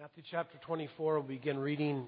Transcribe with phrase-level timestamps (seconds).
[0.00, 2.06] Matthew chapter 24, we'll begin reading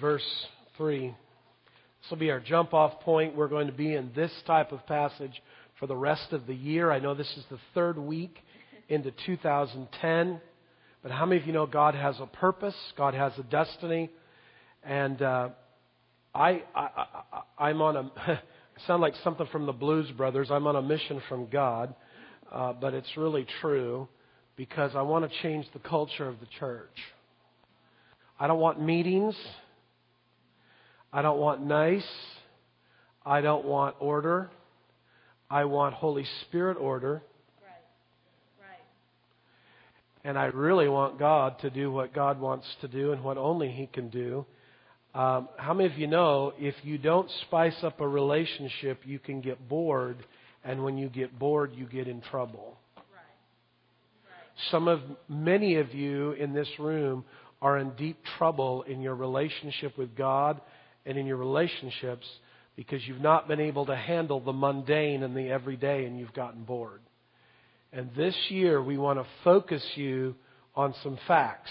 [0.00, 0.46] verse
[0.76, 1.08] 3.
[1.08, 3.34] This will be our jump off point.
[3.34, 5.42] We're going to be in this type of passage
[5.80, 6.92] for the rest of the year.
[6.92, 8.38] I know this is the third week
[8.88, 10.40] into 2010,
[11.02, 12.76] but how many of you know God has a purpose?
[12.96, 14.08] God has a destiny.
[14.84, 15.48] And uh,
[16.32, 17.06] I, I,
[17.58, 18.42] I, am on a,
[18.86, 20.52] sound like something from the Blues Brothers.
[20.52, 21.96] I'm on a mission from God,
[22.52, 24.06] uh, but it's really true
[24.60, 26.94] because I want to change the culture of the church.
[28.38, 29.34] I don't want meetings.
[31.10, 32.04] I don't want nice.
[33.24, 34.50] I don't want order.
[35.48, 37.22] I want Holy Spirit order.
[37.62, 38.60] Right.
[38.60, 40.28] Right.
[40.28, 43.70] And I really want God to do what God wants to do and what only
[43.70, 44.44] He can do.
[45.14, 49.40] Um, how many of you know if you don't spice up a relationship, you can
[49.40, 50.18] get bored,
[50.62, 52.76] and when you get bored, you get in trouble?
[54.70, 57.24] Some of, many of you in this room
[57.62, 60.60] are in deep trouble in your relationship with God
[61.06, 62.26] and in your relationships
[62.76, 66.64] because you've not been able to handle the mundane and the everyday and you've gotten
[66.64, 67.00] bored.
[67.92, 70.34] And this year we want to focus you
[70.74, 71.70] on some facts.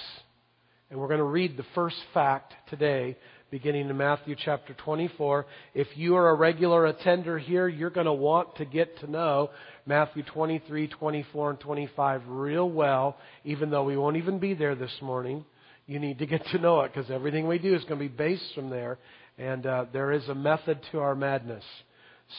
[0.90, 3.18] And we're going to read the first fact today
[3.52, 5.46] beginning in Matthew chapter 24.
[5.74, 9.50] If you are a regular attender here, you're going to want to get to know
[9.86, 14.96] Matthew 23, 24, and 25 real well, even though we won't even be there this
[15.02, 15.46] morning.
[15.88, 18.16] You need to get to know it because everything we do is going to be
[18.16, 19.00] based from there.
[19.40, 21.64] And uh, there is a method to our madness.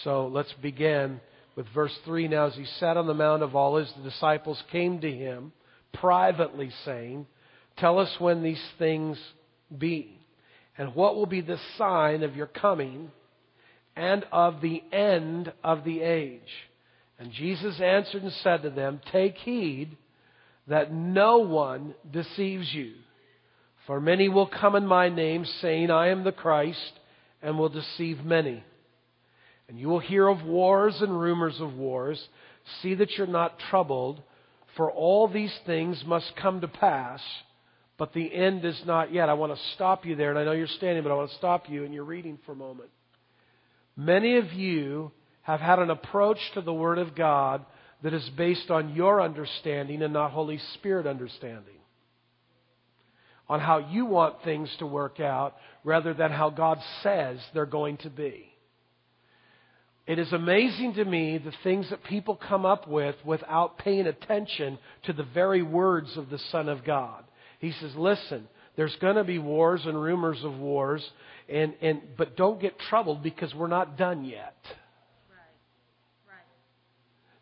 [0.05, 1.21] So let's begin
[1.57, 2.29] with verse 3.
[2.29, 5.53] Now, as he sat on the Mount of Olives, the disciples came to him
[5.95, 7.27] privately, saying,
[7.79, 9.19] Tell us when these things
[9.77, 10.21] be.
[10.79, 13.11] And what will be the sign of your coming
[13.97, 16.41] and of the end of the age?
[17.19, 19.97] And Jesus answered and said to them, Take heed
[20.69, 22.93] that no one deceives you.
[23.87, 26.93] For many will come in my name, saying, I am the Christ,
[27.43, 28.63] and will deceive many.
[29.69, 32.23] And you will hear of wars and rumors of wars.
[32.83, 34.23] See that you're not troubled,
[34.77, 37.21] for all these things must come to pass
[38.01, 39.29] but the end is not yet.
[39.29, 41.37] I want to stop you there, and I know you're standing, but I want to
[41.37, 42.89] stop you and you're reading for a moment.
[43.95, 45.13] Many of you
[45.43, 47.63] have had an approach to the Word of God
[48.03, 51.75] that is based on your understanding and not Holy Spirit understanding.
[53.51, 57.99] On how you want things to work out rather than how God says they're going
[57.99, 58.47] to be.
[60.07, 64.79] It is amazing to me the things that people come up with without paying attention
[65.03, 67.25] to the very words of the Son of God.
[67.61, 71.09] He says, listen, there's going to be wars and rumors of wars,
[71.49, 74.57] and, and, but don't get troubled because we're not done yet.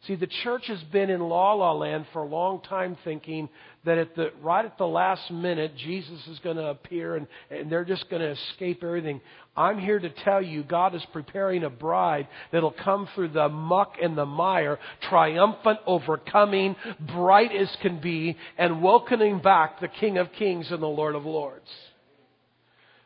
[0.09, 3.51] See, the church has been in la la land for a long time thinking
[3.84, 7.71] that at the, right at the last minute, Jesus is going to appear and, and
[7.71, 9.21] they're just going to escape everything.
[9.59, 13.95] I'm here to tell you God is preparing a bride that'll come through the muck
[14.01, 14.79] and the mire,
[15.11, 20.87] triumphant, overcoming, bright as can be, and welcoming back the King of Kings and the
[20.87, 21.69] Lord of Lords.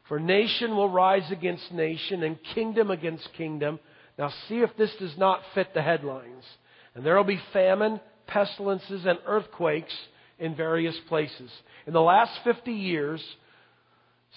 [0.09, 3.81] For nation will rise against nation and kingdom against kingdom.
[4.19, 6.45] Now see if this does not fit the headlines.
[6.95, 9.95] And there will be famine, pestilences, and earthquakes
[10.39, 11.51] in various places.
[11.87, 13.25] In the last 50 years,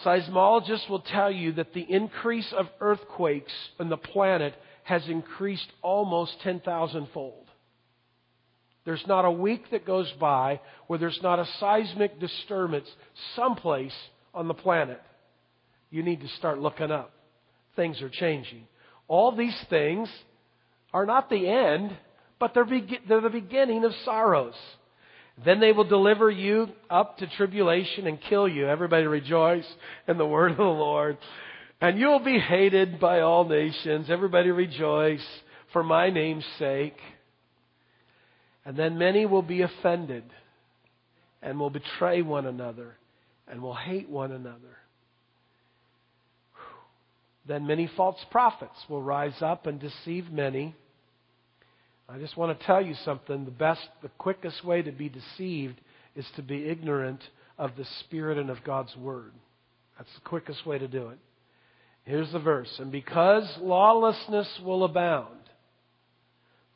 [0.04, 6.40] seismologists will tell you that the increase of earthquakes on the planet has increased almost
[6.42, 7.46] 10,000 fold.
[8.86, 12.88] There's not a week that goes by where there's not a seismic disturbance
[13.36, 13.96] someplace
[14.34, 15.02] on the planet.
[15.90, 17.12] You need to start looking up.
[17.76, 18.68] Things are changing.
[19.08, 20.08] All these things
[20.94, 21.96] are not the end,
[22.40, 24.56] but they're, be- they're the beginning of sorrows.
[25.44, 28.68] Then they will deliver you up to tribulation and kill you.
[28.68, 29.68] Everybody rejoice
[30.08, 31.18] in the word of the Lord.
[31.82, 34.10] And you will be hated by all nations.
[34.10, 35.26] Everybody rejoice
[35.74, 36.98] for my name's sake.
[38.64, 40.24] And then many will be offended
[41.42, 42.96] and will betray one another
[43.48, 44.78] and will hate one another.
[47.48, 50.76] Then many false prophets will rise up and deceive many.
[52.08, 53.46] I just want to tell you something.
[53.46, 55.80] The best, the quickest way to be deceived
[56.16, 57.22] is to be ignorant
[57.58, 59.32] of the Spirit and of God's Word.
[59.98, 61.18] That's the quickest way to do it.
[62.04, 62.74] Here's the verse.
[62.80, 65.40] And because lawlessness will abound,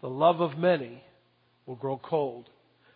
[0.02, 1.04] the love of many
[1.66, 2.50] will grow cold.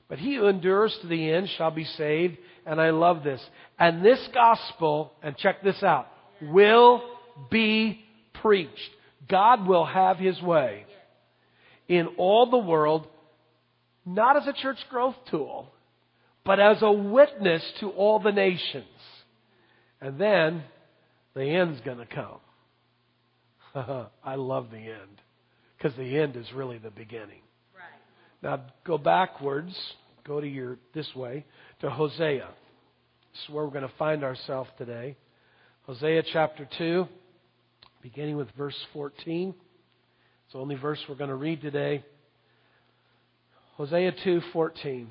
[0.10, 2.38] But he who endures to the end shall be saved.
[2.66, 3.42] And I love this.
[3.78, 6.08] And this gospel, and check this out,
[6.42, 7.04] will
[7.52, 8.04] be
[8.42, 8.90] preached.
[9.30, 10.86] God will have his way
[11.88, 13.08] in all the world,
[14.06, 15.72] not as a church growth tool,
[16.46, 18.86] but as a witness to all the nations.
[20.02, 20.64] And then
[21.36, 22.40] the end's going to come.
[24.24, 25.22] I love the end
[25.78, 27.42] because the end is really the beginning.
[27.74, 28.42] Right.
[28.42, 29.76] Now go backwards,
[30.26, 31.46] go to your this way
[31.82, 32.48] to Hosea.
[33.32, 35.18] This is where we're going to find ourselves today.
[35.84, 37.08] Hosea chapter 2,
[38.02, 39.56] beginning with verse 14.
[40.54, 42.06] The only verse we're going to read today.
[43.76, 45.08] Hosea 2:14.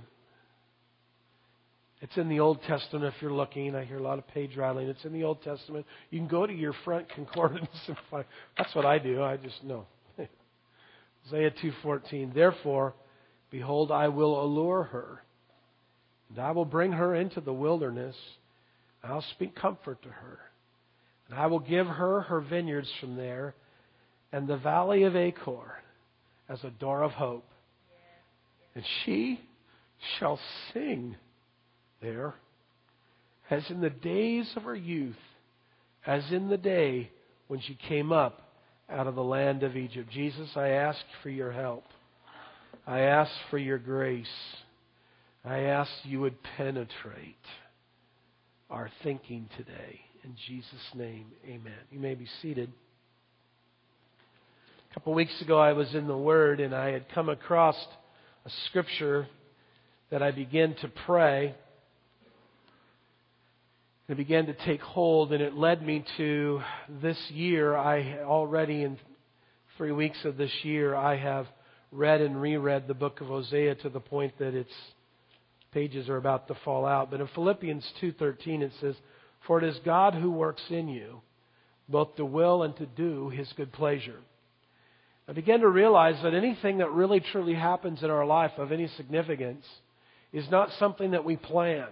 [2.01, 3.75] It's in the Old Testament if you're looking.
[3.75, 4.89] I hear a lot of page rattling.
[4.89, 5.85] It's in the Old Testament.
[6.11, 8.25] You can go to your front concordance and find.
[8.57, 9.21] That's what I do.
[9.21, 9.87] I just know.
[11.25, 12.33] Hosea 2:14.
[12.33, 12.95] Therefore,
[13.51, 15.25] behold, I will allure her,
[16.31, 18.15] and I will bring her into the wilderness.
[19.03, 20.39] I'll speak comfort to her,
[21.29, 23.57] and I will give her her vineyards from there,
[24.33, 25.77] and the valley of Achor
[26.49, 27.45] as a door of hope,
[28.75, 29.41] and she
[30.19, 30.39] shall
[30.73, 31.17] sing
[32.01, 32.35] there,
[33.51, 35.15] as in the days of her youth,
[36.07, 37.11] as in the day
[37.49, 38.41] when she came up
[38.91, 40.11] out of the land of Egypt.
[40.11, 41.85] Jesus, I ask for your help.
[42.87, 44.27] I ask for your grace.
[45.45, 47.37] I ask you would penetrate
[48.71, 50.01] our thinking today.
[50.25, 51.73] In Jesus' name, amen.
[51.91, 52.73] You may be seated.
[54.93, 57.77] A couple of weeks ago, I was in the Word and I had come across
[58.45, 59.27] a scripture
[60.11, 61.55] that I began to pray
[64.07, 66.61] it began to take hold, and it led me to
[67.01, 67.75] this year.
[67.75, 68.99] I already, in
[69.79, 71.47] three weeks of this year, I have
[71.91, 74.73] read and reread the book of Hosea to the point that its
[75.73, 77.11] pages are about to fall out.
[77.11, 79.01] But in Philippians 2:13 it says,
[79.47, 81.23] "For it is God who works in you,
[81.89, 84.21] both to will and to do His good pleasure."
[85.29, 88.89] I began to realize that anything that really truly happens in our life of any
[88.97, 89.65] significance
[90.33, 91.89] is not something that we plan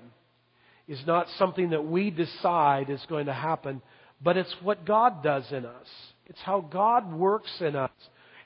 [0.90, 3.80] is not something that we decide is going to happen,
[4.20, 5.86] but it's what God does in us.
[6.26, 7.92] It's how God works in us.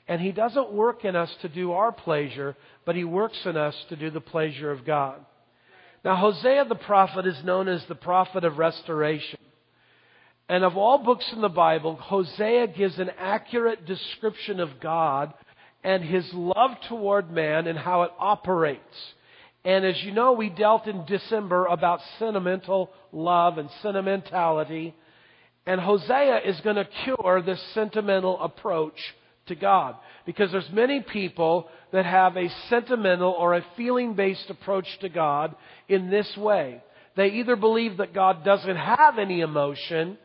[0.07, 2.55] And He doesn't work in us to do our pleasure,
[2.85, 5.25] but He works in us to do the pleasure of God.
[6.03, 9.34] Now, Hosea the prophet is known as the prophet of restoration.
[10.47, 15.33] And of all books in the Bible, Hosea gives an accurate description of God
[15.83, 18.81] and His love toward man and how it operates.
[19.63, 24.93] And as you know, we dealt in December about sentimental love and sentimentality.
[25.65, 28.97] And Hosea is going to cure this sentimental approach
[29.47, 29.95] to God.
[30.27, 35.55] Because there's many people that have a sentimental or a feeling based approach to God
[35.89, 36.83] in this way.
[37.15, 40.17] They either believe that God doesn't have any emotion,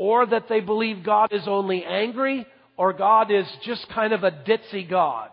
[0.00, 2.46] or that they believe God is only angry,
[2.78, 5.28] or God is just kind of a ditzy God.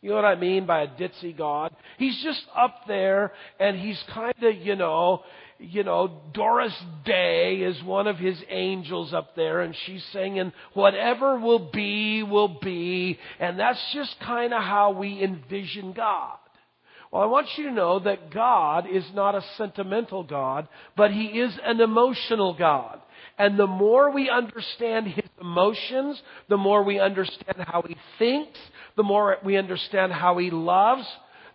[0.00, 1.76] You know what I mean by a ditzy God?
[1.98, 5.24] He's just up there and he's kind of, you know,
[5.58, 6.72] you know, Doris
[7.04, 12.58] Day is one of his angels up there and she's singing, whatever will be, will
[12.62, 13.18] be.
[13.38, 16.38] And that's just kind of how we envision God.
[17.12, 21.26] Well, I want you to know that God is not a sentimental God, but He
[21.26, 23.02] is an emotional God.
[23.38, 28.58] And the more we understand His emotions, the more we understand how He thinks,
[28.96, 31.06] the more we understand how He loves,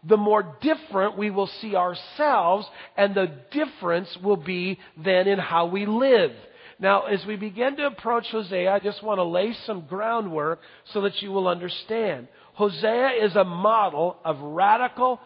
[0.03, 2.67] the more different we will see ourselves,
[2.97, 6.31] and the difference will be then in how we live.
[6.79, 10.59] Now, as we begin to approach Hosea, I just want to lay some groundwork
[10.93, 12.27] so that you will understand.
[12.53, 15.19] Hosea is a model of radical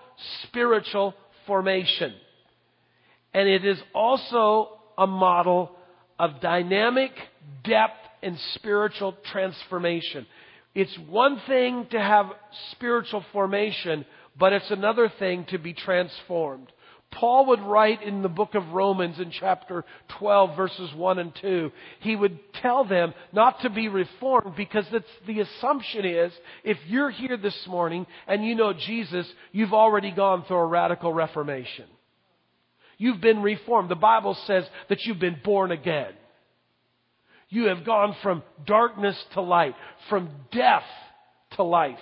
[0.44, 1.14] spiritual
[1.48, 2.14] formation.
[3.34, 5.72] And it is also a model
[6.20, 7.12] of dynamic
[7.64, 10.26] depth and spiritual transformation.
[10.74, 12.28] It's one thing to have
[12.72, 14.06] spiritual formation,
[14.38, 16.72] but it's another thing to be transformed.
[17.12, 19.86] Paul would write in the book of Romans in chapter
[20.20, 24.86] 12 verses 1 and 2, he would tell them not to be reformed because
[25.26, 26.34] the assumption is
[26.66, 31.14] if you're here this morning and you know Jesus, you've already gone through a radical
[31.14, 31.86] reformation.
[32.98, 33.90] You've been reformed.
[33.90, 36.14] The Bible says that you've been born again.
[37.50, 39.76] You have gone from darkness to light,
[40.10, 40.84] from death
[41.52, 42.00] to life.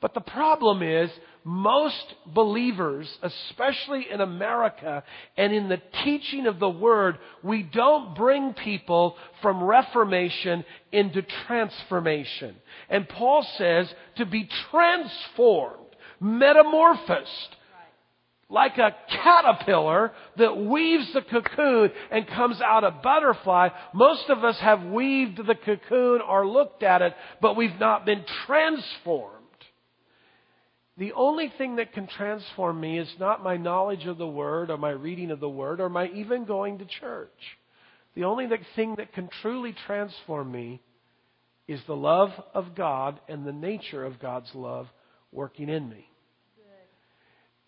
[0.00, 1.10] But the problem is,
[1.42, 5.02] most believers, especially in America
[5.36, 12.54] and in the teaching of the Word, we don't bring people from reformation into transformation.
[12.88, 15.86] And Paul says to be transformed,
[16.20, 17.56] metamorphosed,
[18.50, 23.68] like a caterpillar that weaves the cocoon and comes out a butterfly.
[23.92, 28.24] Most of us have weaved the cocoon or looked at it, but we've not been
[28.46, 29.34] transformed.
[30.96, 34.76] the only thing that can transform me is not my knowledge of the Word or
[34.76, 37.30] my reading of the Word or my even going to church.
[38.14, 40.80] The only thing that can truly transform me
[41.68, 44.88] is the love of God and the nature of God's love
[45.30, 46.08] working in me.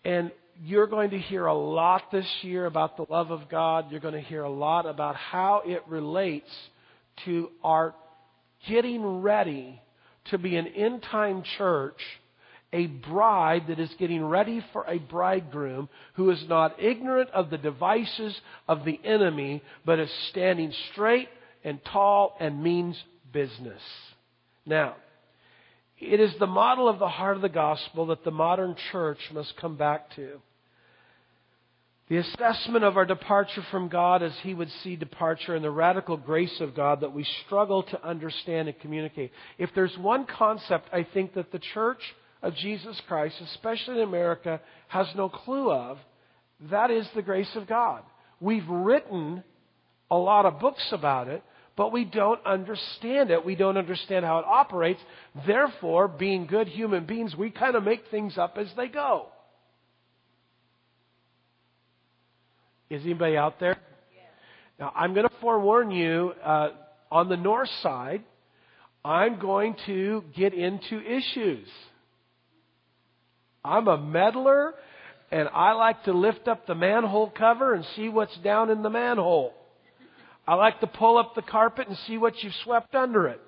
[0.03, 0.31] And
[0.63, 3.89] you're going to hear a lot this year about the love of God.
[3.89, 6.49] You're going to hear a lot about how it relates
[7.25, 7.95] to our
[8.67, 9.81] getting ready
[10.25, 11.99] to be an end time church,
[12.71, 17.57] a bride that is getting ready for a bridegroom who is not ignorant of the
[17.57, 21.29] devices of the enemy, but is standing straight
[21.63, 23.01] and tall and means
[23.33, 23.81] business.
[24.63, 24.95] Now,
[25.97, 29.57] it is the model of the heart of the gospel that the modern church must
[29.57, 30.39] come back to.
[32.11, 36.17] The assessment of our departure from God as He would see departure and the radical
[36.17, 39.31] grace of God that we struggle to understand and communicate.
[39.57, 42.01] If there's one concept I think that the church
[42.41, 45.99] of Jesus Christ, especially in America, has no clue of,
[46.69, 48.03] that is the grace of God.
[48.41, 49.41] We've written
[50.09, 51.41] a lot of books about it,
[51.77, 53.45] but we don't understand it.
[53.45, 54.99] We don't understand how it operates.
[55.47, 59.27] Therefore, being good human beings, we kind of make things up as they go.
[62.91, 63.77] Is anybody out there?
[64.77, 66.71] Now, I'm going to forewarn you uh,
[67.09, 68.21] on the north side,
[69.05, 71.67] I'm going to get into issues.
[73.63, 74.73] I'm a meddler,
[75.31, 78.89] and I like to lift up the manhole cover and see what's down in the
[78.89, 79.53] manhole.
[80.45, 83.39] I like to pull up the carpet and see what you've swept under it.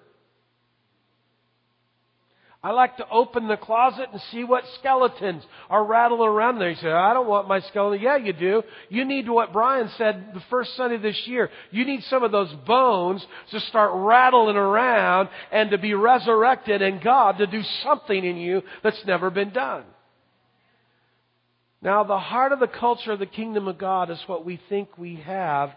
[2.65, 6.69] I like to open the closet and see what skeletons are rattling around there.
[6.69, 8.01] You say, I don't want my skeleton.
[8.01, 8.63] Yeah, you do.
[8.87, 11.49] You need what Brian said the first Sunday this year.
[11.71, 17.03] You need some of those bones to start rattling around and to be resurrected and
[17.03, 19.83] God to do something in you that's never been done.
[21.81, 24.97] Now, the heart of the culture of the kingdom of God is what we think
[24.97, 25.71] we have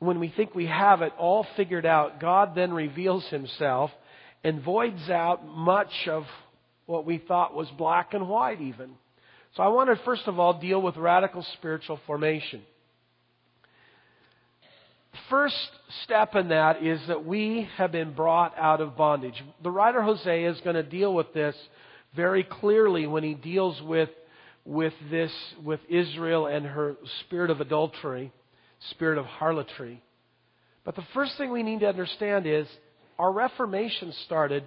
[0.00, 3.90] when we think we have it all figured out, God then reveals himself
[4.44, 6.24] and voids out much of
[6.86, 8.90] what we thought was black and white, even.
[9.56, 12.62] So I want to first of all deal with radical spiritual formation.
[15.28, 15.56] First
[16.04, 19.42] step in that is that we have been brought out of bondage.
[19.62, 21.56] The writer Hosea is going to deal with this
[22.14, 24.10] very clearly when he deals with,
[24.64, 28.32] with this, with Israel and her spirit of adultery
[28.90, 30.02] spirit of harlotry.
[30.84, 32.66] But the first thing we need to understand is
[33.18, 34.66] our Reformation started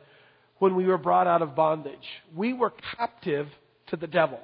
[0.59, 1.97] when we were brought out of bondage.
[2.35, 3.47] We were captive
[3.87, 4.39] to the devil.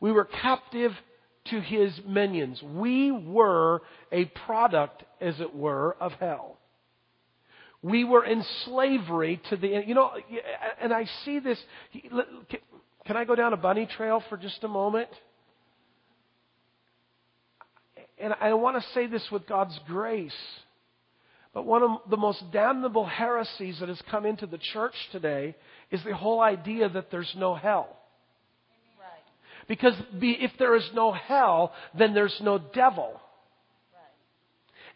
[0.00, 0.92] We were captive
[1.46, 2.62] to his minions.
[2.62, 6.58] We were a product, as it were, of hell.
[7.82, 10.10] We were in slavery to the, you know,
[10.80, 11.58] and I see this.
[13.06, 15.08] Can I go down a bunny trail for just a moment?
[18.18, 20.32] and I want to say this with God's grace,
[21.56, 25.56] but one of the most damnable heresies that has come into the church today
[25.90, 27.96] is the whole idea that there's no hell.
[29.66, 33.18] Because if there is no hell, then there's no devil.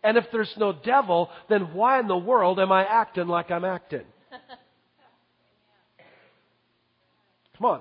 [0.05, 3.64] And if there's no devil, then why in the world am I acting like I'm
[3.64, 4.05] acting?
[7.57, 7.81] Come on.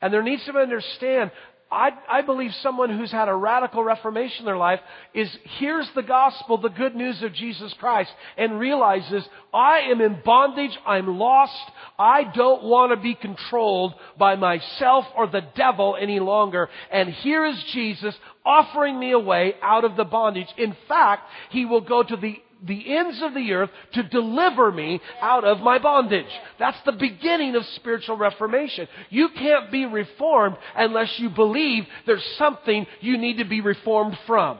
[0.00, 1.30] And there needs to be understand
[1.70, 4.80] I, I, believe someone who's had a radical reformation in their life
[5.12, 10.22] is hears the gospel, the good news of Jesus Christ, and realizes I am in
[10.24, 16.20] bondage, I'm lost, I don't want to be controlled by myself or the devil any
[16.20, 16.70] longer.
[16.90, 18.14] And here is Jesus
[18.46, 20.48] offering me a way out of the bondage.
[20.56, 25.00] In fact, He will go to the the ends of the earth to deliver me
[25.20, 26.30] out of my bondage.
[26.58, 28.88] That's the beginning of spiritual reformation.
[29.10, 34.58] You can't be reformed unless you believe there's something you need to be reformed from.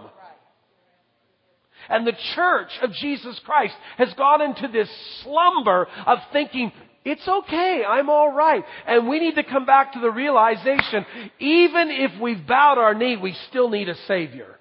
[1.89, 4.91] And the church of Jesus Christ has gone into this
[5.23, 6.71] slumber of thinking,
[7.05, 8.65] it's okay, I'm alright.
[8.87, 11.07] And we need to come back to the realization,
[11.39, 14.59] even if we've bowed our knee, we still need a Savior.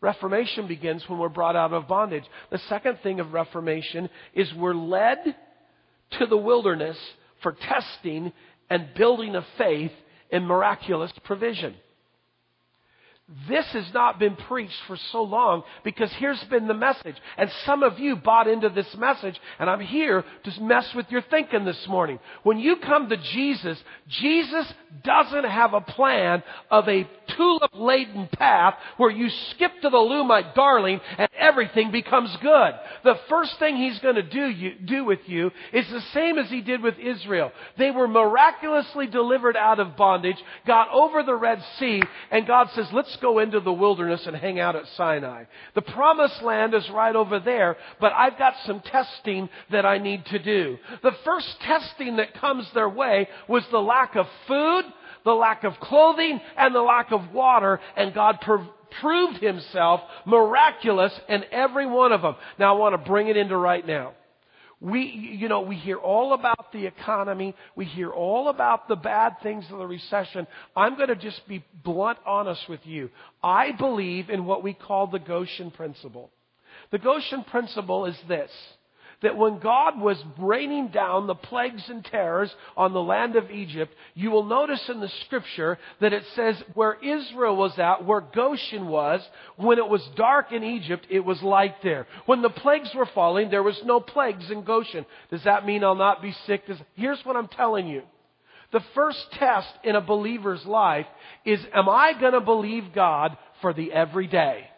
[0.00, 2.24] Reformation begins when we're brought out of bondage.
[2.50, 5.18] The second thing of Reformation is we're led
[6.18, 6.96] to the wilderness
[7.42, 8.32] for testing
[8.70, 9.92] and building of faith
[10.30, 11.74] in miraculous provision.
[13.48, 17.14] This has not been preached for so long because here's been the message.
[17.36, 21.22] And some of you bought into this message, and I'm here to mess with your
[21.22, 22.18] thinking this morning.
[22.42, 24.66] When you come to Jesus, Jesus
[25.04, 30.24] doesn't have a plan of a tulip laden path where you skip to the loo,
[30.24, 32.72] my darling, and everything becomes good.
[33.04, 36.50] The first thing he's going to do, you, do with you is the same as
[36.50, 37.52] he did with Israel.
[37.78, 42.88] They were miraculously delivered out of bondage, got over the Red Sea, and God says,
[42.92, 45.44] let's go into the wilderness and hang out at Sinai.
[45.74, 50.24] The promised land is right over there, but I've got some testing that I need
[50.26, 50.78] to do.
[51.02, 54.84] The first testing that comes their way was the lack of food,
[55.24, 58.38] the lack of clothing, and the lack of water, and God
[59.00, 62.36] proved himself miraculous in every one of them.
[62.58, 64.12] Now I want to bring it into right now.
[64.80, 65.02] We,
[65.38, 67.54] you know, we hear all about the economy.
[67.76, 70.46] We hear all about the bad things of the recession.
[70.74, 73.10] I'm going to just be blunt honest with you.
[73.42, 76.30] I believe in what we call the Goshen principle.
[76.92, 78.50] The Goshen principle is this
[79.22, 83.94] that when God was raining down the plagues and terrors on the land of Egypt,
[84.14, 88.88] you will notice in the scripture that it says where Israel was at, where Goshen
[88.88, 89.20] was,
[89.56, 92.06] when it was dark in Egypt, it was light there.
[92.26, 95.04] When the plagues were falling, there was no plagues in Goshen.
[95.30, 96.62] Does that mean I'll not be sick?
[96.94, 98.02] Here's what I'm telling you.
[98.72, 101.06] The first test in a believer's life
[101.44, 104.68] is, am I going to believe God for the everyday?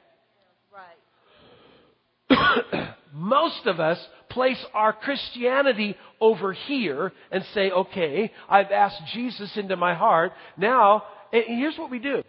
[2.31, 2.89] Right.
[3.13, 3.99] Most of us
[4.33, 10.33] place our Christianity over here and say, okay, I've asked Jesus into my heart.
[10.57, 12.23] Now, here's what we do.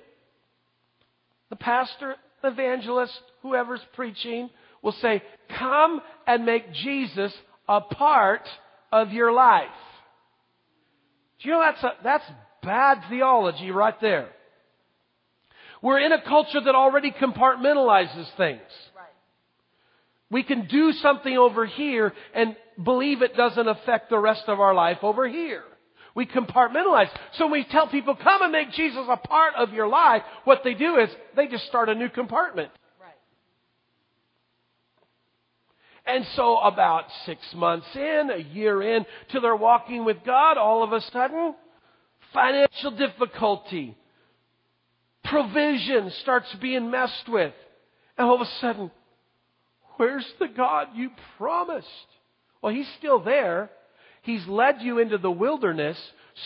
[1.50, 4.50] The pastor, the evangelist, whoever's preaching
[4.82, 5.22] will say,
[5.58, 7.34] come and make Jesus
[7.68, 8.48] a part
[8.92, 9.68] of your life.
[11.42, 12.26] Do you know that's, a, that's
[12.62, 14.30] bad theology right there.
[15.82, 18.62] We're in a culture that already compartmentalizes things.
[20.34, 24.74] We can do something over here and believe it doesn't affect the rest of our
[24.74, 25.62] life over here.
[26.16, 27.10] We compartmentalize.
[27.34, 30.62] So when we tell people, come and make Jesus a part of your life, what
[30.64, 32.72] they do is they just start a new compartment.
[33.00, 33.14] Right.
[36.16, 40.84] And so about six months in, a year in, to their walking with God, all
[40.84, 41.54] of a sudden,
[42.34, 43.96] financial difficulty,
[45.24, 47.54] provision starts being messed with.
[48.18, 48.90] And all of a sudden,
[49.98, 51.88] Where's the God you promised?
[52.62, 53.70] Well, He's still there.
[54.22, 55.98] He's led you into the wilderness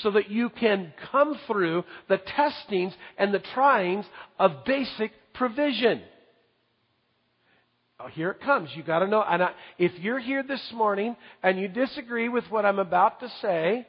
[0.01, 4.05] so that you can come through the testings and the tryings
[4.39, 6.01] of basic provision.
[7.99, 8.69] Oh, here it comes.
[8.75, 9.23] You got to know.
[9.27, 13.29] And I, if you're here this morning and you disagree with what I'm about to
[13.41, 13.87] say,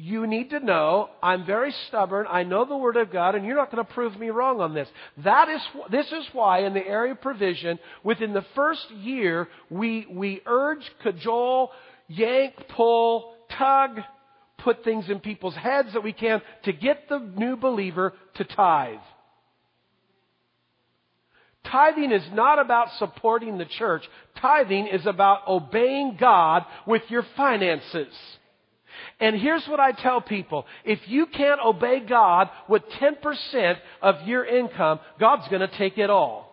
[0.00, 2.26] you need to know I'm very stubborn.
[2.30, 4.72] I know the Word of God, and you're not going to prove me wrong on
[4.72, 4.88] this.
[5.24, 10.06] That is, this is why in the area of provision, within the first year, we,
[10.08, 11.72] we urge, cajole,
[12.06, 13.98] yank, pull, tug,
[14.58, 19.00] put things in people's heads that we can to get the new believer to tithe.
[21.64, 24.08] Tithing is not about supporting the church.
[24.40, 28.14] Tithing is about obeying God with your finances.
[29.20, 30.64] And here's what I tell people.
[30.84, 36.08] If you can't obey God with 10% of your income, God's going to take it
[36.08, 36.48] all.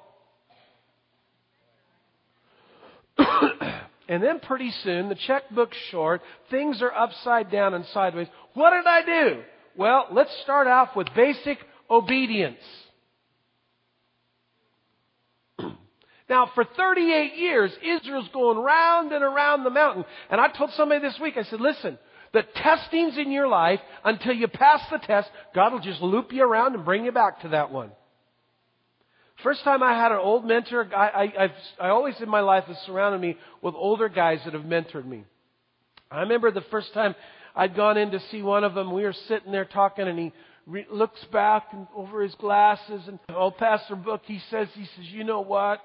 [4.10, 8.28] and then pretty soon, the checkbook's short, things are upside down and sideways.
[8.56, 9.44] What did I do?
[9.78, 12.58] Well, let's start off with basic obedience.
[16.28, 20.06] Now, for 38 years, Israel's going round and around the mountain.
[20.32, 22.00] And I told somebody this week, I said, listen,
[22.36, 26.44] the testings in your life, until you pass the test, God will just loop you
[26.44, 27.92] around and bring you back to that one.
[29.42, 32.66] First time I had an old mentor, I, I, I've, I always in my life
[32.66, 35.24] have surrounded me with older guys that have mentored me.
[36.12, 37.16] I remember the first time
[37.56, 38.92] I'd gone in to see one of them.
[38.92, 40.34] We were sitting there talking, and he
[40.68, 45.06] re- looks back and over his glasses, and oh, Pastor Book, he says, he says,
[45.06, 45.80] you know what,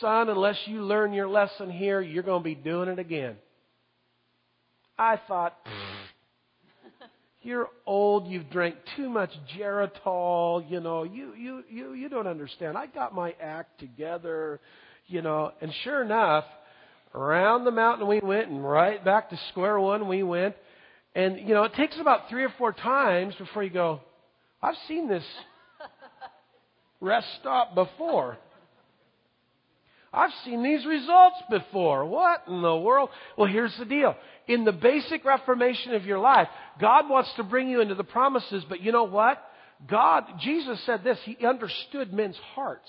[0.00, 3.36] son, unless you learn your lesson here, you're going to be doing it again.
[5.02, 5.56] I thought,
[7.42, 12.78] you're old, you've drank too much Geritol, you know, you, you, you, you don't understand.
[12.78, 14.60] I got my act together,
[15.08, 16.44] you know, and sure enough,
[17.16, 20.54] around the mountain we went and right back to square one we went.
[21.16, 24.00] And, you know, it takes about three or four times before you go,
[24.62, 25.24] I've seen this
[27.00, 28.38] rest stop before.
[30.12, 32.04] I've seen these results before.
[32.04, 33.08] What in the world?
[33.36, 34.14] Well, here's the deal
[34.46, 36.48] in the basic reformation of your life,
[36.80, 39.42] God wants to bring you into the promises, but you know what?
[39.88, 42.88] God, Jesus said this, He understood men's hearts.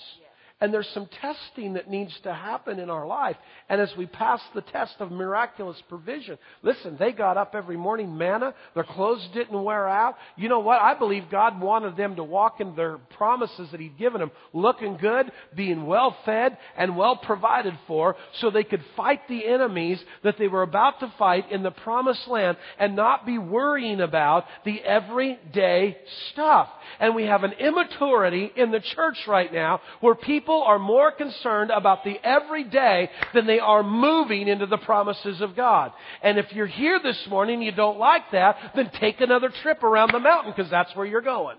[0.60, 3.36] And there's some testing that needs to happen in our life.
[3.68, 8.16] And as we pass the test of miraculous provision, listen, they got up every morning,
[8.16, 10.14] manna, their clothes didn't wear out.
[10.36, 10.80] You know what?
[10.80, 14.96] I believe God wanted them to walk in their promises that He'd given them, looking
[14.96, 20.38] good, being well fed, and well provided for, so they could fight the enemies that
[20.38, 24.80] they were about to fight in the promised land and not be worrying about the
[24.82, 25.96] everyday
[26.30, 26.68] stuff.
[27.00, 31.10] And we have an immaturity in the church right now where people people are more
[31.10, 35.92] concerned about the everyday than they are moving into the promises of God.
[36.22, 39.82] And if you're here this morning and you don't like that, then take another trip
[39.82, 41.56] around the mountain because that's where you're going.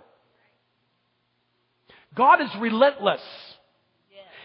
[2.15, 3.21] God is relentless.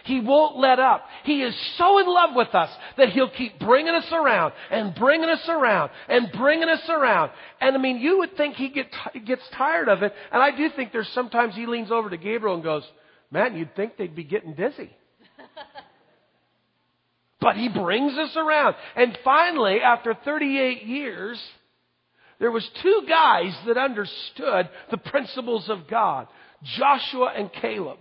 [0.04, 1.04] He won't let up.
[1.24, 5.28] He is so in love with us that He'll keep bringing us around and bringing
[5.28, 7.30] us around and bringing us around.
[7.60, 8.86] And I mean, you would think He get,
[9.26, 10.12] gets tired of it.
[10.32, 12.82] And I do think there's sometimes He leans over to Gabriel and goes,
[13.30, 14.90] Man, you'd think they'd be getting dizzy.
[17.40, 18.74] but he brings us around.
[18.96, 21.40] And finally, after 38 years,
[22.38, 26.26] there was two guys that understood the principles of God.
[26.78, 27.98] Joshua and Caleb.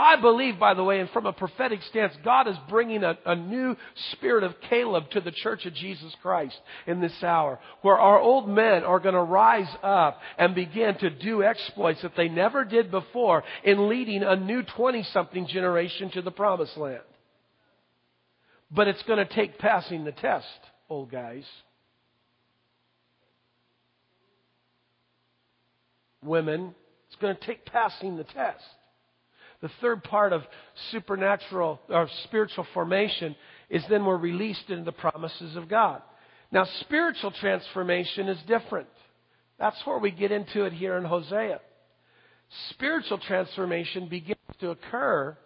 [0.00, 3.36] I believe, by the way, and from a prophetic stance, God is bringing a, a,
[3.36, 3.76] new
[4.12, 8.48] spirit of Caleb to the church of Jesus Christ in this hour, where our old
[8.48, 12.90] men are going to rise up and begin to do exploits that they never did
[12.90, 17.02] before in leading a new 20 something generation to the promised land.
[18.70, 20.46] But it's going to take passing the test,
[20.88, 21.44] old guys.
[26.24, 26.74] Women,
[27.08, 28.64] it's going to take passing the test.
[29.62, 30.42] The third part of
[30.90, 33.36] supernatural or spiritual formation
[33.68, 36.02] is then we're released into the promises of God.
[36.50, 38.88] Now, spiritual transformation is different.
[39.58, 41.60] That's where we get into it here in Hosea.
[42.70, 45.36] Spiritual transformation begins to occur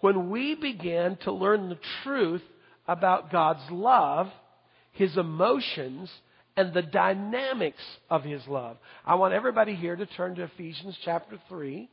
[0.00, 2.42] when we begin to learn the truth
[2.86, 4.28] about God's love,
[4.92, 6.10] His emotions,
[6.56, 8.76] and the dynamics of His love.
[9.06, 11.88] I want everybody here to turn to Ephesians chapter 3.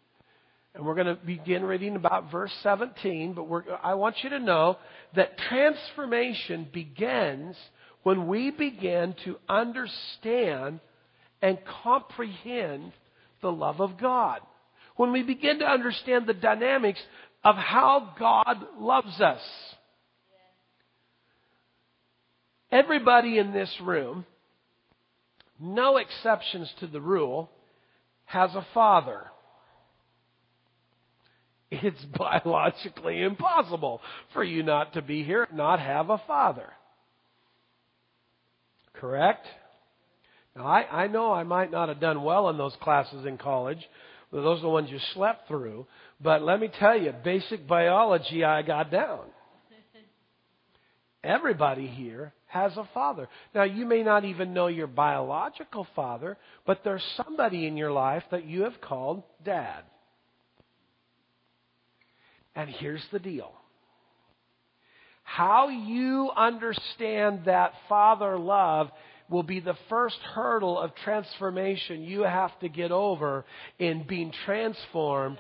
[0.75, 3.45] And we're going to begin reading about verse 17, but
[3.83, 4.77] I want you to know
[5.15, 7.55] that transformation begins
[8.03, 10.79] when we begin to understand
[11.41, 12.91] and comprehend
[13.41, 14.41] the love of God.
[14.95, 16.99] When we begin to understand the dynamics
[17.43, 19.41] of how God loves us.
[22.71, 24.25] Everybody in this room,
[25.59, 27.49] no exceptions to the rule,
[28.25, 29.25] has a father
[31.71, 34.01] it's biologically impossible
[34.33, 36.69] for you not to be here, not have a father.
[38.93, 39.45] Correct?
[40.55, 43.79] Now, I, I know I might not have done well in those classes in college.
[44.31, 45.87] Those are the ones you slept through.
[46.21, 49.25] But let me tell you, basic biology I got down.
[51.23, 53.29] Everybody here has a father.
[53.53, 58.23] Now, you may not even know your biological father, but there's somebody in your life
[58.31, 59.83] that you have called dad.
[62.59, 63.53] And here's the deal
[65.23, 68.89] how you understand that Father love
[69.29, 73.45] will be the first hurdle of transformation you have to get over
[73.77, 75.37] in being transformed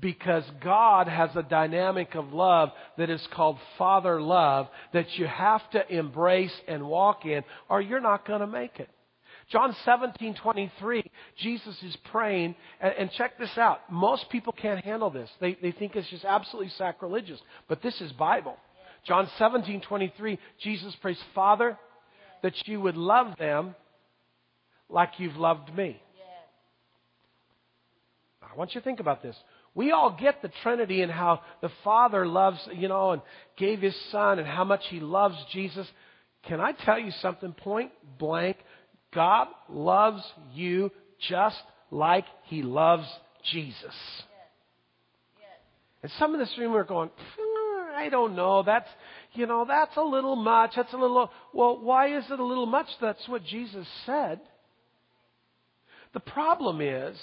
[0.00, 5.68] because God has a dynamic of love that is called Father love that you have
[5.72, 8.88] to embrace and walk in or you're not going to make it.
[9.50, 13.80] John 17, 23, Jesus is praying, and, and, check this out.
[13.90, 15.28] Most people can't handle this.
[15.40, 17.40] They, they think it's just absolutely sacrilegious.
[17.68, 18.56] But this is Bible.
[19.06, 21.76] John 17, 23, Jesus prays, Father,
[22.42, 23.74] that you would love them
[24.88, 26.00] like you've loved me.
[28.42, 29.36] I want you to think about this.
[29.74, 33.22] We all get the Trinity and how the Father loves, you know, and
[33.56, 35.86] gave His Son and how much He loves Jesus.
[36.44, 38.58] Can I tell you something point blank?
[39.14, 40.22] God loves
[40.52, 40.90] you
[41.28, 43.06] just like He loves
[43.50, 43.94] Jesus.
[46.02, 48.62] And some of this room are going, hmm, I don't know.
[48.64, 48.88] That's,
[49.34, 50.72] you know, that's a little much.
[50.74, 51.30] That's a little.
[51.52, 52.88] Well, why is it a little much?
[53.00, 54.40] That's what Jesus said.
[56.12, 57.16] The problem is,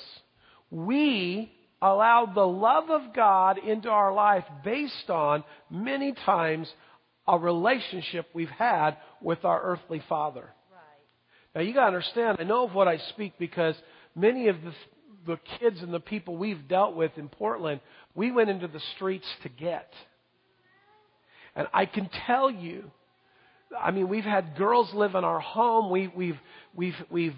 [0.72, 6.72] we allow the love of God into our life based on many times
[7.28, 10.50] a relationship we've had with our earthly father.
[11.56, 13.76] Now you got to understand, I know of what I speak because
[14.16, 14.74] many of the,
[15.26, 17.82] the kids and the people we've dealt with in Portland,
[18.16, 19.92] we went into the streets to get.
[21.56, 22.92] And I can tell you,
[23.78, 25.90] I mean, we've had girls live in our home.
[25.90, 26.40] We, we've,
[26.76, 27.36] we've, we've,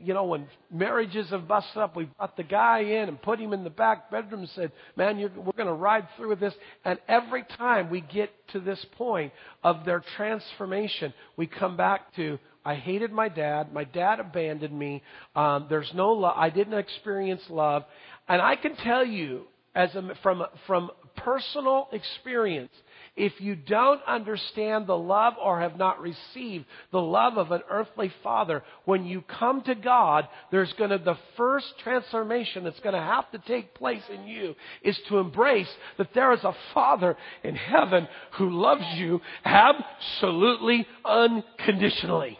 [0.00, 3.52] you know, when marriages have busted up, we brought the guy in and put him
[3.52, 6.54] in the back bedroom and said, man, we're going to ride through with this.
[6.84, 12.38] And every time we get to this point of their transformation, we come back to,
[12.64, 13.72] I hated my dad.
[13.72, 15.02] My dad abandoned me.
[15.36, 16.34] Um, there's no love.
[16.36, 17.84] I didn't experience love.
[18.26, 19.42] And I can tell you,
[19.74, 22.72] as a, from, from personal experience,
[23.16, 28.12] if you don't understand the love or have not received the love of an earthly
[28.22, 33.00] father, when you come to God, there's going to, the first transformation that's going to
[33.00, 37.54] have to take place in you is to embrace that there is a father in
[37.54, 42.38] heaven who loves you absolutely unconditionally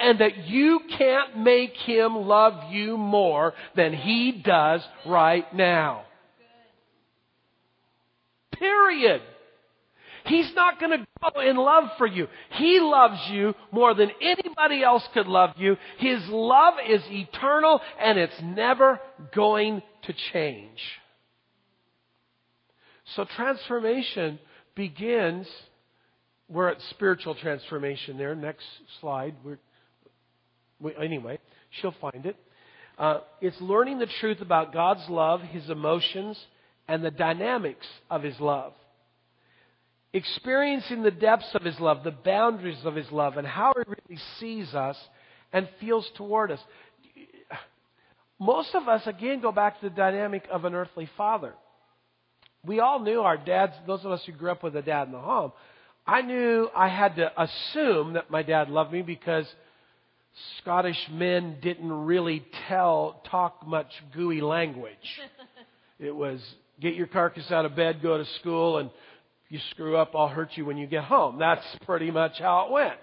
[0.00, 6.02] and that you can't make him love you more than he does right now.
[8.52, 9.22] Period.
[10.26, 12.26] He's not going to go in love for you.
[12.50, 15.76] He loves you more than anybody else could love you.
[15.98, 19.00] His love is eternal and it's never
[19.34, 20.80] going to change.
[23.14, 24.40] So transformation
[24.74, 25.46] begins,
[26.48, 28.34] we're at spiritual transformation there.
[28.34, 28.66] Next
[29.00, 29.34] slide.
[29.44, 29.58] We're, we,
[31.00, 31.38] anyway,
[31.80, 32.36] she'll find it.
[32.98, 36.38] Uh, it's learning the truth about God's love, His emotions,
[36.88, 38.72] and the dynamics of His love
[40.16, 44.20] experiencing the depths of His love, the boundaries of His love, and how He really
[44.40, 44.96] sees us
[45.52, 46.60] and feels toward us.
[48.38, 51.54] Most of us, again, go back to the dynamic of an earthly father.
[52.64, 55.12] We all knew our dads, those of us who grew up with a dad in
[55.12, 55.52] the home,
[56.06, 59.46] I knew I had to assume that my dad loved me because
[60.60, 64.94] Scottish men didn't really tell, talk much gooey language.
[65.98, 66.40] it was
[66.80, 68.90] get your carcass out of bed, go to school, and
[69.46, 71.38] if you screw up, I'll hurt you when you get home.
[71.38, 72.98] That's pretty much how it went.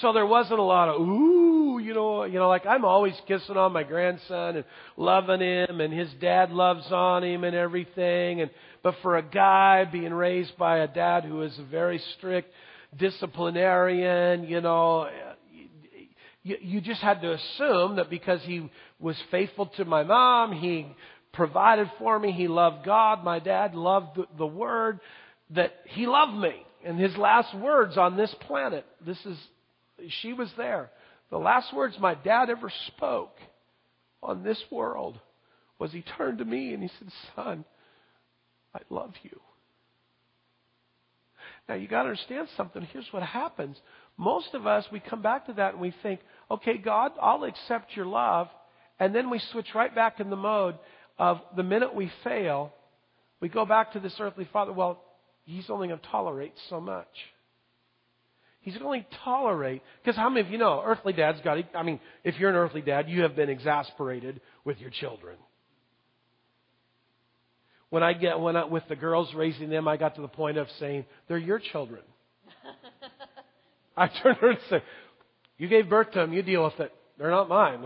[0.00, 3.56] So there wasn't a lot of ooh, you know, you know, like I'm always kissing
[3.56, 4.64] on my grandson and
[4.96, 8.40] loving him, and his dad loves on him and everything.
[8.40, 8.50] And
[8.82, 12.52] but for a guy being raised by a dad who is a very strict
[12.96, 15.08] disciplinarian, you know,
[16.44, 20.86] you, you just had to assume that because he was faithful to my mom, he
[21.32, 25.00] provided for me, he loved God, my dad loved the, the Word
[25.50, 26.54] that he loved me.
[26.84, 29.38] And his last words on this planet, this is,
[30.20, 30.90] she was there.
[31.30, 33.36] The last words my dad ever spoke
[34.22, 35.18] on this world
[35.78, 37.64] was he turned to me and he said, Son,
[38.74, 39.40] I love you.
[41.68, 42.86] Now you gotta understand something.
[42.92, 43.78] Here's what happens.
[44.18, 47.96] Most of us, we come back to that and we think, okay, God, I'll accept
[47.96, 48.48] your love.
[48.98, 50.76] And then we switch right back in the mode
[51.18, 52.72] of the minute we fail,
[53.40, 54.72] we go back to this earthly father.
[54.72, 55.00] Well,
[55.44, 57.06] He's only going to tolerate so much.
[58.60, 62.00] He's going to tolerate, because how many of you know, earthly dads got, I mean,
[62.24, 65.36] if you're an earthly dad, you have been exasperated with your children.
[67.90, 70.56] When I get, when I, with the girls raising them, I got to the point
[70.56, 72.00] of saying, they're your children.
[73.98, 74.82] I turned around and said,
[75.58, 76.92] you gave birth to them, you deal with it.
[77.18, 77.80] They're not mine.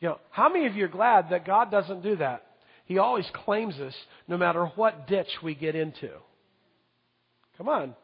[0.00, 2.46] You know, how many of you are glad that God doesn't do that?
[2.86, 3.94] He always claims us
[4.26, 6.10] no matter what ditch we get into.
[7.56, 7.94] Come on.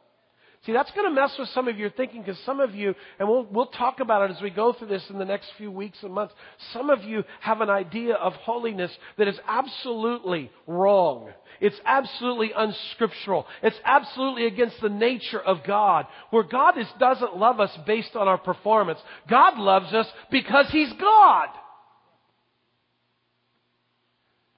[0.67, 3.29] See, that's going to mess with some of your thinking because some of you, and
[3.29, 5.99] we'll, we'll talk about it as we go through this in the next few weeks
[6.03, 6.35] and months,
[6.73, 11.31] some of you have an idea of holiness that is absolutely wrong.
[11.61, 13.47] It's absolutely unscriptural.
[13.63, 18.27] It's absolutely against the nature of God, where God is, doesn't love us based on
[18.27, 18.99] our performance.
[19.31, 21.49] God loves us because He's God.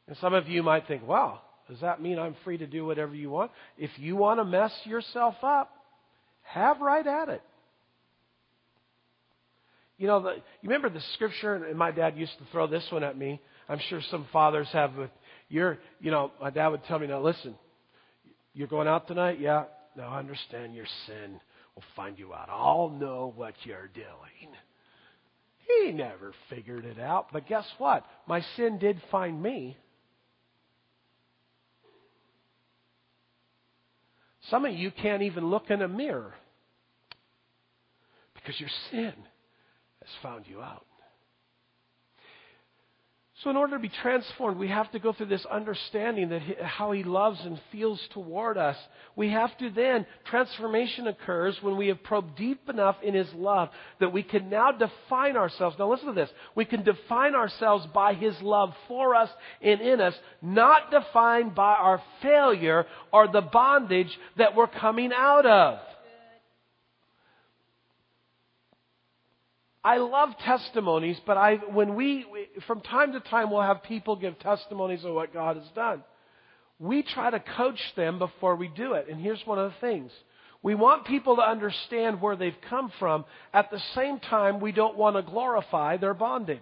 [0.07, 3.15] And some of you might think, wow, does that mean I'm free to do whatever
[3.15, 3.51] you want?
[3.77, 5.75] If you want to mess yourself up,
[6.49, 7.43] have right at it.
[9.99, 13.03] You know, the, you remember the scripture, and my dad used to throw this one
[13.03, 13.41] at me.
[13.69, 14.95] I'm sure some fathers have.
[14.95, 15.11] With
[15.49, 17.55] your, you know, my dad would tell me, "Now listen,
[18.55, 19.65] you're going out tonight, yeah.
[19.97, 21.41] Now understand your sin
[21.75, 22.49] will find you out.
[22.49, 24.55] I'll know what you're doing."
[25.67, 28.05] He never figured it out, but guess what?
[28.27, 29.77] My sin did find me.
[34.51, 36.35] Some of you can't even look in a mirror
[38.35, 39.13] because your sin
[40.03, 40.87] has found you out.
[43.45, 46.55] So, in order to be transformed, we have to go through this understanding that he,
[46.61, 48.77] how He loves and feels toward us.
[49.15, 53.69] We have to then, transformation occurs when we have probed deep enough in His love
[54.01, 55.77] that we can now define ourselves.
[55.79, 56.31] Now, listen to this.
[56.57, 59.31] We can define ourselves by His love for us
[59.63, 65.47] and in us, not defined by our failure or the bondage that we're coming out
[65.47, 65.79] of.
[69.89, 72.27] I love testimonies, but I, when we,
[72.67, 76.05] from time to time, we'll have people give testimonies of what God has done.
[76.79, 79.07] We try to coach them before we do it.
[79.09, 80.13] And here's one of the things.
[80.63, 83.25] We want people to understand where they've come from.
[83.55, 86.61] At the same time, we don't want to glorify their bondage.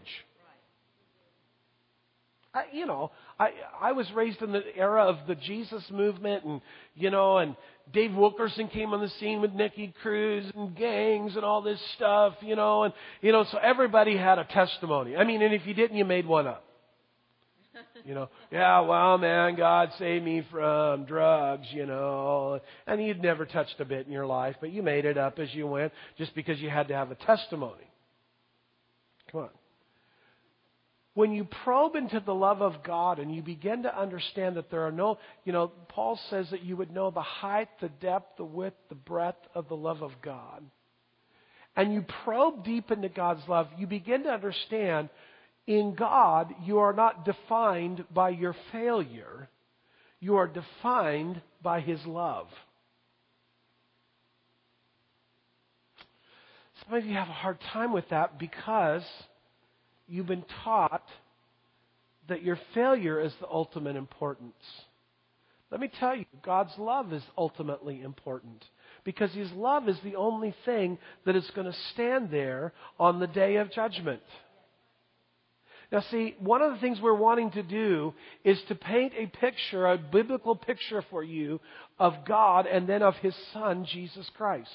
[2.57, 6.63] I, you know, I I was raised in the era of the Jesus movement, and
[6.95, 7.55] you know, and
[7.93, 12.35] Dave Wilkerson came on the scene with Nicky Cruz and gangs and all this stuff,
[12.41, 15.17] you know, and you know, so everybody had a testimony.
[15.17, 16.65] I mean, and if you didn't, you made one up.
[18.07, 23.45] You know, yeah, well, man, God saved me from drugs, you know, and you'd never
[23.45, 26.35] touched a bit in your life, but you made it up as you went just
[26.35, 27.85] because you had to have a testimony.
[29.31, 29.51] Come on
[31.17, 34.87] when you probe into the love of God and you begin to understand that there
[34.87, 38.45] are no, you know, Paul says that you would know the height, the depth, the
[38.45, 40.63] width, the breadth of the love of God.
[41.75, 45.09] And you probe deep into God's love, you begin to understand
[45.67, 49.49] in God, you are not defined by your failure.
[50.21, 52.49] You are defined by His love.
[56.85, 59.03] Some of you have a hard time with that because
[60.09, 61.07] you've been taught
[62.29, 64.55] that your failure is the ultimate importance.
[65.71, 68.65] Let me tell you, God's love is ultimately important
[69.05, 73.27] because His love is the only thing that is going to stand there on the
[73.27, 74.23] day of judgment.
[75.91, 78.13] Now, see, one of the things we're wanting to do
[78.45, 81.61] is to paint a picture, a biblical picture for you
[81.99, 84.71] of God and then of His Son, Jesus Christ.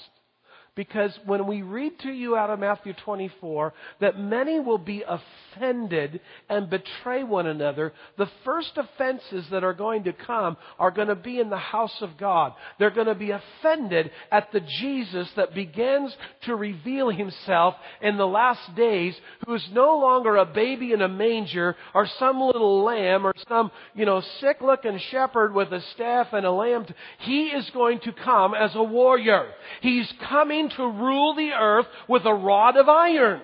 [0.74, 6.22] Because when we read to you out of Matthew 24 that many will be offended
[6.48, 11.14] and betray one another, the first offenses that are going to come are going to
[11.14, 12.54] be in the house of God.
[12.78, 18.26] They're going to be offended at the Jesus that begins to reveal himself in the
[18.26, 23.26] last days, who is no longer a baby in a manger or some little lamb
[23.26, 26.86] or some, you know, sick looking shepherd with a staff and a lamb.
[27.18, 29.52] He is going to come as a warrior.
[29.82, 33.42] He's coming to rule the earth with a rod of iron.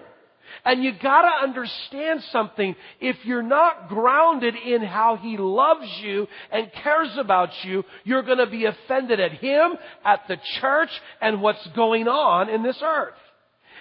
[0.65, 2.75] And you gotta understand something.
[3.01, 8.49] If you're not grounded in how He loves you and cares about you, you're gonna
[8.49, 9.73] be offended at Him,
[10.05, 13.15] at the church, and what's going on in this earth.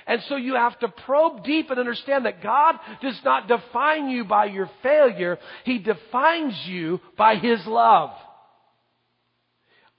[0.06, 4.23] And so you have to probe deep and understand that God does not define you
[4.23, 5.38] by your failure.
[5.65, 8.12] He defines you by His love.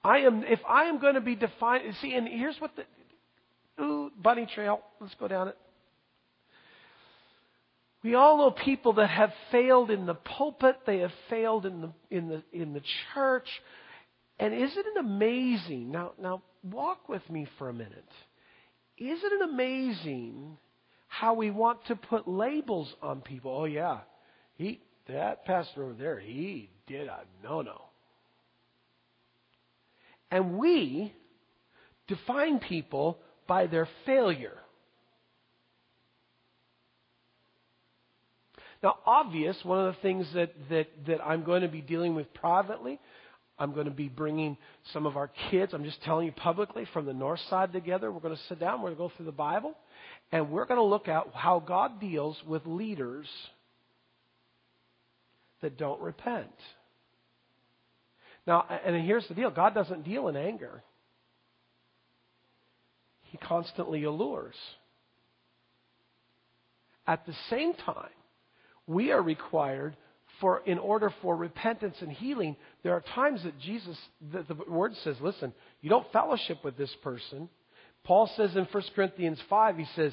[0.03, 2.85] I am, if I am going to be defined, see, and here's what the,
[3.81, 4.81] Ooh, bunny trail.
[5.01, 5.57] Let's go down it.
[8.03, 11.93] We all know people that have failed in the pulpit, they have failed in the
[12.11, 13.49] in the in the church.
[14.39, 15.91] And isn't it amazing?
[15.91, 18.09] Now now walk with me for a minute.
[18.97, 20.59] Isn't it amazing
[21.09, 23.53] how we want to put labels on people?
[23.53, 24.01] Oh yeah.
[24.55, 27.83] He that pastor over there, he did a no no.
[30.31, 31.13] And we
[32.07, 34.57] define people by their failure.
[38.83, 42.33] Now, obvious, one of the things that, that, that I'm going to be dealing with
[42.35, 43.01] privately,
[43.59, 44.57] I'm going to be bringing
[44.93, 48.13] some of our kids, I'm just telling you publicly, from the north side together.
[48.13, 49.75] We're going to sit down, we're going to go through the Bible,
[50.31, 53.27] and we're going to look at how God deals with leaders
[55.61, 56.53] that don't repent.
[58.47, 60.85] Now, and here's the deal God doesn't deal in anger
[63.31, 64.55] he constantly allures.
[67.07, 68.11] At the same time,
[68.87, 69.97] we are required
[70.41, 73.97] for in order for repentance and healing, there are times that Jesus
[74.33, 77.49] that the word says, listen, you don't fellowship with this person.
[78.05, 80.13] Paul says in 1 Corinthians 5, he says,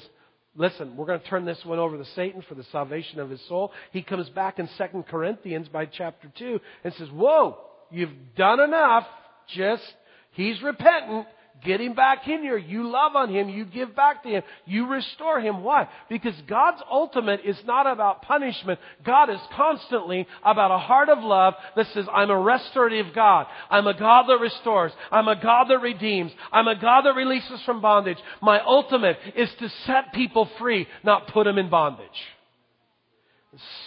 [0.56, 3.40] listen, we're going to turn this one over to Satan for the salvation of his
[3.46, 3.72] soul.
[3.92, 7.58] He comes back in 2 Corinthians by chapter 2 and says, whoa,
[7.90, 9.06] you've done enough.
[9.54, 9.84] Just,
[10.32, 11.26] he's repentant.
[11.64, 12.58] Get him back in here.
[12.58, 13.48] You love on him.
[13.48, 14.42] You give back to him.
[14.66, 15.62] You restore him.
[15.62, 15.88] Why?
[16.08, 18.78] Because God's ultimate is not about punishment.
[19.04, 23.46] God is constantly about a heart of love that says, I'm a restorative God.
[23.70, 24.92] I'm a God that restores.
[25.10, 26.32] I'm a God that redeems.
[26.52, 28.18] I'm a God that releases from bondage.
[28.42, 32.08] My ultimate is to set people free, not put them in bondage.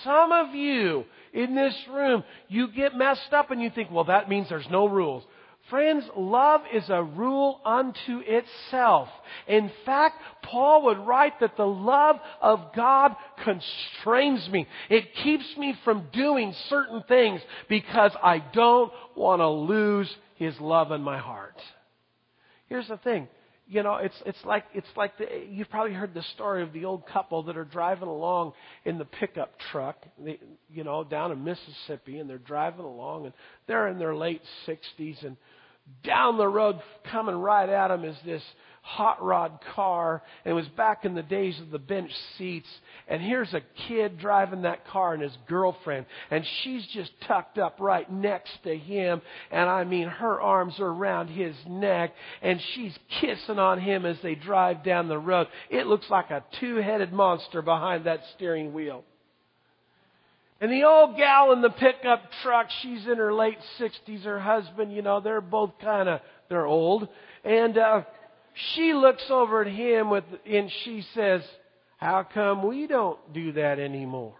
[0.03, 4.27] Some of you in this room, you get messed up and you think, well, that
[4.27, 5.23] means there's no rules.
[5.69, 9.07] Friends, love is a rule unto itself.
[9.47, 14.67] In fact, Paul would write that the love of God constrains me.
[14.89, 20.91] It keeps me from doing certain things because I don't want to lose His love
[20.91, 21.61] in my heart.
[22.67, 23.27] Here's the thing.
[23.69, 26.85] you know, it's it's like it's like the, you've probably heard the story of the
[26.85, 29.95] old couple that are driving along in the pickup truck,
[30.71, 33.33] you know, down in Mississippi, and they're driving along, and
[33.67, 35.37] they're in their late sixties, and
[36.03, 36.79] down the road,
[37.11, 38.43] coming right at them, is this
[38.81, 40.23] hot rod car.
[40.43, 42.67] And it was back in the days of the bench seats.
[43.07, 46.05] And here's a kid driving that car and his girlfriend.
[46.31, 49.21] And she's just tucked up right next to him.
[49.51, 52.13] And I mean, her arms are around his neck.
[52.41, 55.47] And she's kissing on him as they drive down the road.
[55.69, 59.03] It looks like a two headed monster behind that steering wheel.
[60.61, 64.23] And the old gal in the pickup truck, she's in her late 60s.
[64.23, 67.07] Her husband, you know, they're both kind of, they're old.
[67.43, 68.03] And, uh,
[68.73, 71.41] she looks over at him with, and she says,
[71.97, 74.35] How come we don't do that anymore?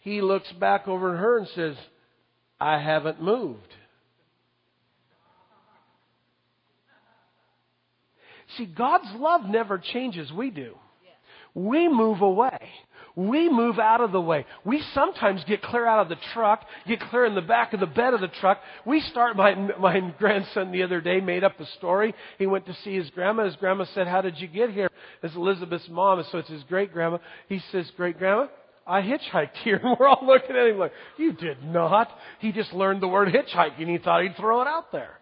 [0.00, 1.76] He looks back over at her and says,
[2.60, 3.60] I haven't moved.
[8.56, 10.32] See, God's love never changes.
[10.32, 10.74] We do.
[11.54, 12.70] We move away.
[13.18, 14.46] We move out of the way.
[14.64, 17.86] We sometimes get clear out of the truck, get clear in the back of the
[17.86, 18.60] bed of the truck.
[18.86, 22.14] We start, my, my grandson the other day made up a story.
[22.38, 23.46] He went to see his grandma.
[23.46, 24.88] His grandma said, how did you get here?
[25.20, 27.18] It's Elizabeth's mom, so it's his great grandma.
[27.48, 28.46] He says, great grandma,
[28.86, 29.80] I hitchhiked here.
[29.84, 32.08] And we're all looking at him like, you did not.
[32.38, 35.18] He just learned the word hitchhike and he thought he'd throw it out there.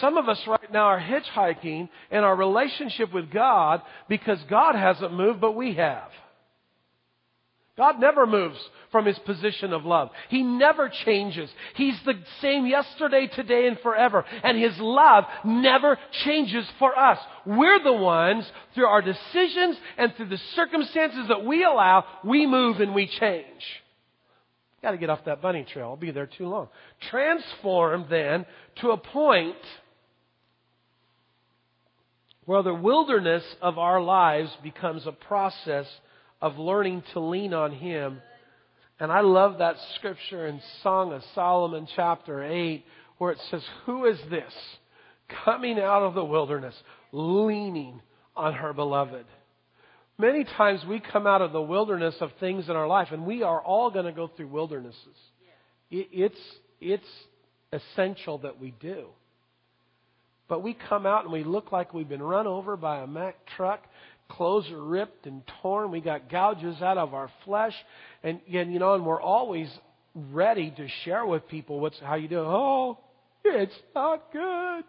[0.00, 5.12] Some of us right now are hitchhiking in our relationship with God because God hasn't
[5.12, 6.10] moved, but we have.
[7.76, 8.58] God never moves
[8.92, 10.10] from his position of love.
[10.28, 11.50] He never changes.
[11.74, 14.24] He's the same yesterday, today, and forever.
[14.44, 17.18] And his love never changes for us.
[17.44, 22.78] We're the ones, through our decisions and through the circumstances that we allow, we move
[22.78, 23.44] and we change.
[24.80, 25.86] Got to get off that bunny trail.
[25.86, 26.68] I'll be there too long.
[27.10, 28.46] Transform then
[28.82, 29.56] to a point
[32.46, 35.86] where the wilderness of our lives becomes a process
[36.40, 38.20] of learning to lean on Him.
[39.00, 42.84] And I love that scripture in Song of Solomon chapter 8
[43.18, 44.52] where it says, Who is this
[45.44, 46.74] coming out of the wilderness,
[47.12, 48.00] leaning
[48.36, 49.24] on her beloved?
[50.18, 53.42] Many times we come out of the wilderness of things in our life, and we
[53.42, 55.16] are all going to go through wildernesses.
[55.90, 56.38] It's,
[56.80, 57.04] it's
[57.72, 59.06] essential that we do.
[60.48, 63.36] But we come out and we look like we've been run over by a Mack
[63.56, 63.82] truck.
[64.28, 65.90] Clothes are ripped and torn.
[65.90, 67.74] We got gouges out of our flesh.
[68.22, 69.68] And, and you know, and we're always
[70.14, 72.46] ready to share with people what's, how you doing.
[72.46, 72.98] Oh,
[73.44, 74.84] it's not good.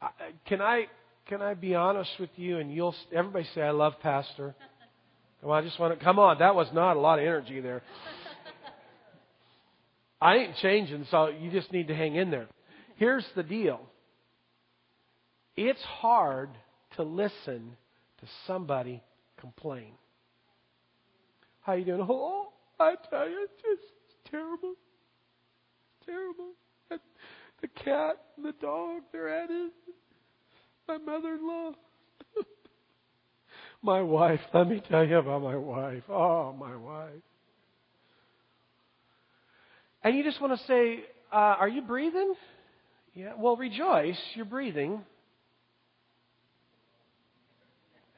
[0.00, 0.10] I,
[0.46, 0.86] Can I,
[1.26, 2.58] can I be honest with you?
[2.58, 4.54] And you'll, everybody say, I love Pastor.
[5.42, 7.82] Well, I just want to, come on, that was not a lot of energy there.
[10.20, 12.46] I ain't changing, so you just need to hang in there.
[12.96, 13.80] Here's the deal.
[15.56, 16.50] It's hard
[16.96, 17.76] to listen
[18.20, 19.02] to somebody
[19.38, 19.92] complain.
[21.60, 22.06] How you doing?
[22.08, 24.72] Oh, I tell you, it's just terrible.
[24.72, 26.52] It's terrible.
[27.62, 29.72] The cat and the dog, they're at it.
[30.88, 31.72] My mother-in-law.
[33.82, 34.40] my wife.
[34.52, 36.02] Let me tell you about my wife.
[36.08, 37.22] Oh, my wife.
[40.02, 42.34] And you just want to say, uh, are you breathing?
[43.14, 44.18] Yeah, well, rejoice.
[44.34, 45.02] You're breathing.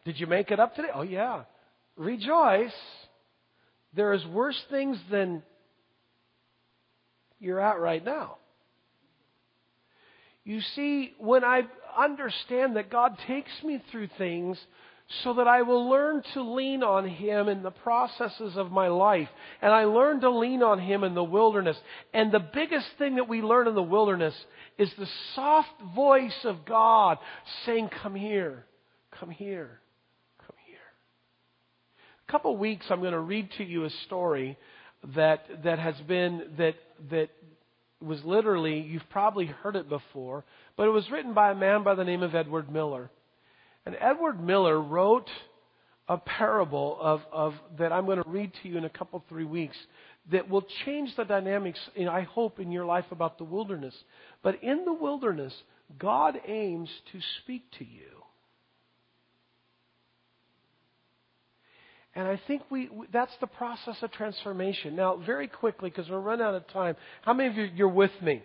[0.05, 0.89] Did you make it up today?
[0.95, 1.45] Oh, yeah.
[1.97, 2.75] Rejoice.
[3.95, 5.43] There is worse things than
[7.41, 8.37] you're at right now.
[10.45, 11.63] You see, when I
[11.99, 14.59] understand that God takes me through things
[15.23, 19.29] so that I will learn to lean on Him in the processes of my life.
[19.61, 21.77] And I learn to lean on Him in the wilderness.
[22.15, 24.35] And the biggest thing that we learn in the wilderness
[24.79, 27.19] is the soft voice of God
[27.67, 28.65] saying, Come here,
[29.19, 29.81] come here,
[30.39, 30.79] come here.
[32.27, 34.57] A couple of weeks, I'm going to read to you a story
[35.15, 36.77] that, that has been, that,
[37.11, 37.29] that
[38.01, 40.45] was literally, you've probably heard it before,
[40.77, 43.11] but it was written by a man by the name of Edward Miller.
[43.87, 45.29] And Edward Miller wrote
[46.09, 49.45] a parable of, of that I'm going to read to you in a couple, three
[49.45, 49.77] weeks
[50.31, 53.95] that will change the dynamics, in, I hope, in your life about the wilderness.
[54.43, 55.53] But in the wilderness,
[55.99, 58.01] God aims to speak to you.
[62.15, 64.95] And I think we, that's the process of transformation.
[64.95, 68.13] Now, very quickly, because we're running out of time, how many of you you're with
[68.23, 68.43] me?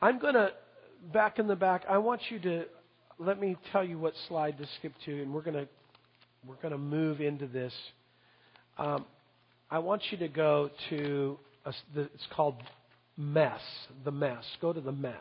[0.00, 0.52] I'm going to
[1.12, 2.64] back in the back, I want you to
[3.18, 5.68] let me tell you what slide to skip to, and we're going to
[6.46, 7.72] we're to move into this.
[8.76, 9.04] Um,
[9.70, 12.56] I want you to go to a, it's called
[13.16, 13.60] mess.
[14.04, 14.44] The mess.
[14.60, 15.14] Go to the mess.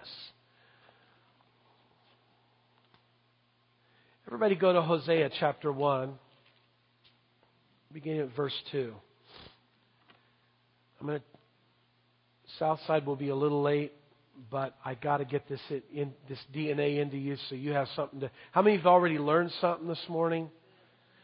[4.28, 6.14] Everybody go to Hosea chapter 1,
[7.94, 8.94] beginning at verse 2.
[11.00, 11.26] I'm going to,
[12.58, 13.92] Southside will be a little late,
[14.50, 15.60] but I got to get this
[15.94, 18.32] in, this DNA into you so you have something to.
[18.52, 20.50] How many of you have already learned something this morning?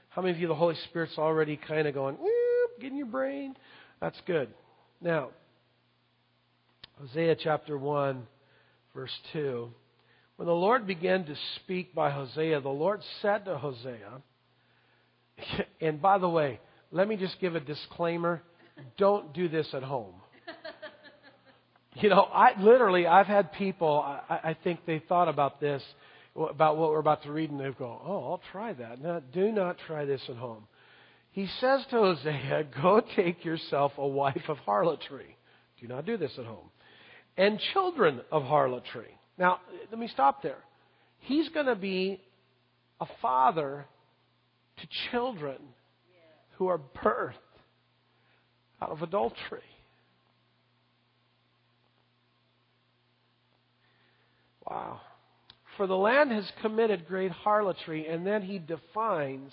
[0.09, 2.17] How many of you the Holy Spirit's already kind of going,
[2.79, 3.55] get in your brain?
[4.01, 4.49] That's good.
[5.01, 5.29] Now,
[6.99, 8.25] Hosea chapter 1,
[8.95, 9.69] verse 2.
[10.37, 14.21] When the Lord began to speak by Hosea, the Lord said to Hosea,
[15.81, 16.59] and by the way,
[16.91, 18.41] let me just give a disclaimer
[18.97, 20.13] don't do this at home.
[22.01, 25.81] You know, I literally, I've had people, I, I think they thought about this,
[26.35, 29.01] about what we're about to read, and they go, oh, I'll try that.
[29.01, 30.67] No, do not try this at home.
[31.31, 35.37] He says to Hosea, go take yourself a wife of harlotry.
[35.81, 36.69] Do not do this at home
[37.37, 39.17] and children of harlotry.
[39.37, 39.59] Now,
[39.91, 40.57] let me stop there.
[41.19, 42.19] He's going to be
[42.99, 43.85] a father
[44.77, 45.57] to children
[46.55, 47.33] who are birthed
[48.81, 49.61] out of adultery.
[54.69, 55.01] Wow.
[55.77, 59.51] For the land has committed great harlotry, and then he defines,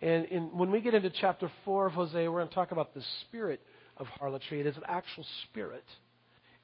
[0.00, 2.94] and in, when we get into chapter 4 of Hosea, we're going to talk about
[2.94, 3.60] the spirit
[3.96, 4.60] of harlotry.
[4.60, 5.84] It is an actual spirit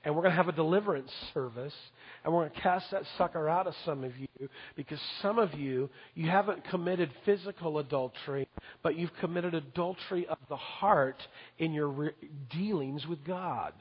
[0.07, 1.75] and we're going to have a deliverance service,
[2.23, 5.53] and we're going to cast that sucker out of some of you because some of
[5.55, 8.49] you, you haven't committed physical adultery,
[8.85, 11.21] but you've committed adultery of the heart
[11.59, 12.13] in your re-
[12.51, 13.73] dealings with God.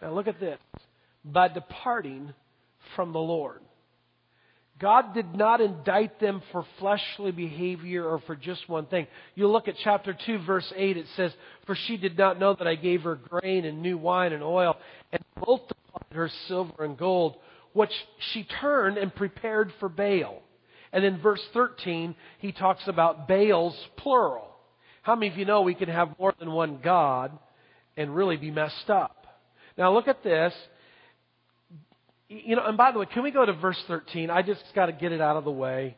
[0.00, 0.58] Now look at this.
[1.22, 2.32] By departing
[2.96, 3.60] from the Lord.
[4.80, 9.06] God did not indict them for fleshly behavior or for just one thing.
[9.34, 11.32] You look at chapter 2, verse 8, it says,
[11.66, 14.76] For she did not know that I gave her grain and new wine and oil
[15.12, 17.36] and multiplied her silver and gold,
[17.74, 17.92] which
[18.32, 20.42] she turned and prepared for Baal.
[20.94, 24.48] And in verse 13, he talks about Baals, plural.
[25.02, 27.38] How many of you know we can have more than one God
[27.98, 29.26] and really be messed up?
[29.76, 30.54] Now look at this.
[32.32, 34.30] You know, and by the way, can we go to verse 13?
[34.30, 35.96] I just got to get it out of the way.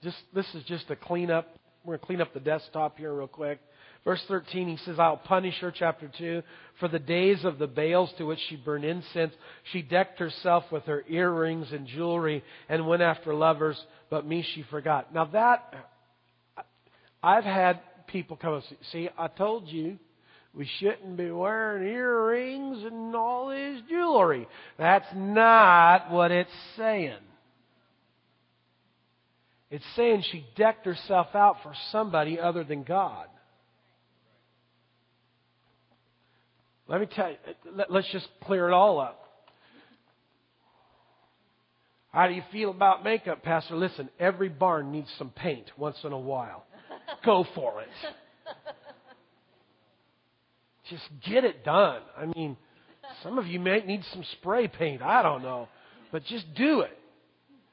[0.00, 1.48] Just this is just a cleanup.
[1.84, 3.58] We're going to clean up the desktop here real quick.
[4.04, 6.42] Verse 13, he says, I'll punish her, chapter 2,
[6.78, 9.32] for the days of the Baals to which she burned incense.
[9.72, 13.80] She decked herself with her earrings and jewelry and went after lovers,
[14.10, 15.12] but me she forgot.
[15.12, 15.74] Now that,
[17.20, 19.98] I've had people come and say, see, I told you
[20.54, 24.46] we shouldn't be wearing earrings and all this jewelry.
[24.78, 27.16] That's not what it's saying.
[29.70, 33.26] It's saying she decked herself out for somebody other than God.
[36.86, 37.36] Let me tell you,
[37.88, 39.18] let's just clear it all up.
[42.12, 43.74] How do you feel about makeup, Pastor?
[43.74, 46.66] Listen, every barn needs some paint once in a while.
[47.24, 47.88] Go for it.
[50.92, 52.02] Just get it done.
[52.18, 52.54] I mean,
[53.22, 55.00] some of you may need some spray paint.
[55.00, 55.68] I don't know.
[56.10, 56.90] But just do it.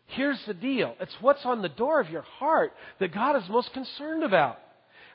[0.08, 0.96] Here's the deal.
[1.02, 4.58] It's what's on the door of your heart that God is most concerned about.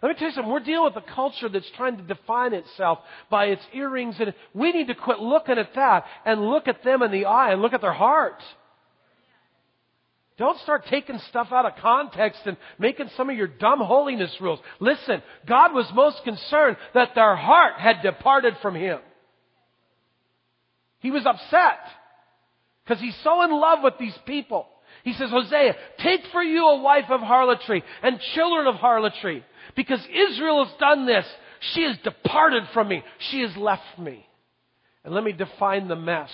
[0.03, 0.53] Let me tell you something.
[0.53, 2.99] We're dealing with a culture that's trying to define itself
[3.31, 7.03] by its earrings, and we need to quit looking at that and look at them
[7.03, 8.43] in the eye and look at their heart.
[10.37, 14.59] Don't start taking stuff out of context and making some of your dumb holiness rules.
[14.80, 18.99] Listen, God was most concerned that their heart had departed from Him.
[20.99, 21.78] He was upset
[22.85, 24.66] because He's so in love with these people.
[25.05, 29.45] He says, Hosea, take for you a wife of harlotry and children of harlotry
[29.76, 31.26] because Israel has done this.
[31.74, 33.03] She has departed from me.
[33.30, 34.26] She has left me.
[35.05, 36.30] And let me define the mess.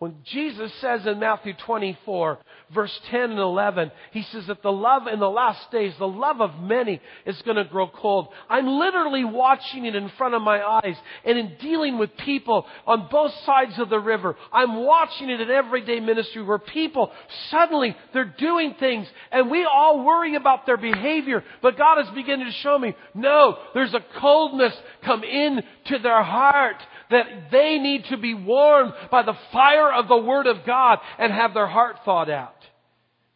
[0.00, 2.38] When Jesus says in Matthew 24,
[2.74, 6.40] verse 10 and 11, he says that the love in the last days, the love
[6.40, 8.28] of many is going to grow cold.
[8.48, 13.08] I'm literally watching it in front of my eyes and in dealing with people on
[13.10, 14.36] both sides of the river.
[14.50, 17.12] I'm watching it in everyday ministry where people
[17.50, 22.46] suddenly they're doing things and we all worry about their behavior, but God is beginning
[22.46, 24.72] to show me, no, there's a coldness
[25.04, 26.76] come in to their heart
[27.10, 31.32] that they need to be warmed by the fire of the Word of God and
[31.32, 32.54] have their heart thawed out.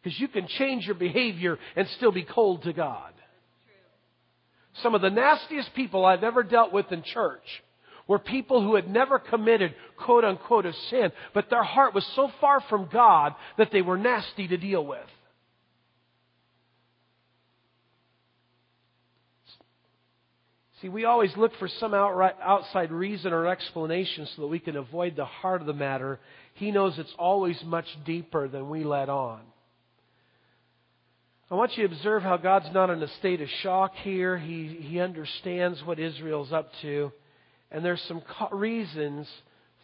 [0.01, 3.11] Because you can change your behavior and still be cold to God.
[4.83, 7.63] Some of the nastiest people I've ever dealt with in church
[8.07, 12.29] were people who had never committed quote unquote a sin, but their heart was so
[12.39, 14.99] far from God that they were nasty to deal with.
[20.85, 24.75] See, we always look for some outright, outside reason or explanation so that we can
[24.75, 26.19] avoid the heart of the matter.
[26.53, 29.41] He knows it's always much deeper than we let on.
[31.49, 34.37] I want you to observe how God's not in a state of shock here.
[34.37, 37.11] He, he understands what Israel's up to,
[37.71, 38.21] and there's some
[38.51, 39.27] reasons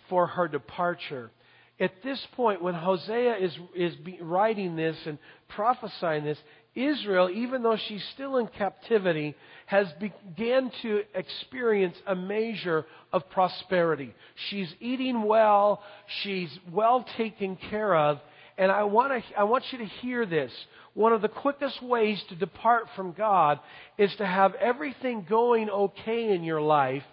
[0.07, 1.31] for her departure.
[1.79, 6.37] At this point, when Hosea is, is writing this and prophesying this,
[6.75, 9.35] Israel, even though she's still in captivity,
[9.71, 14.13] has began to experience a measure of prosperity.
[14.49, 15.81] She's eating well,
[16.23, 18.19] she's well taken care of,
[18.57, 20.51] and I want, to, I want you to hear this.
[20.93, 23.61] One of the quickest ways to depart from God
[23.97, 27.05] is to have everything going okay in your life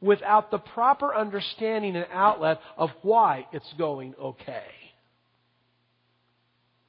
[0.00, 4.64] without the proper understanding and outlet of why it's going okay.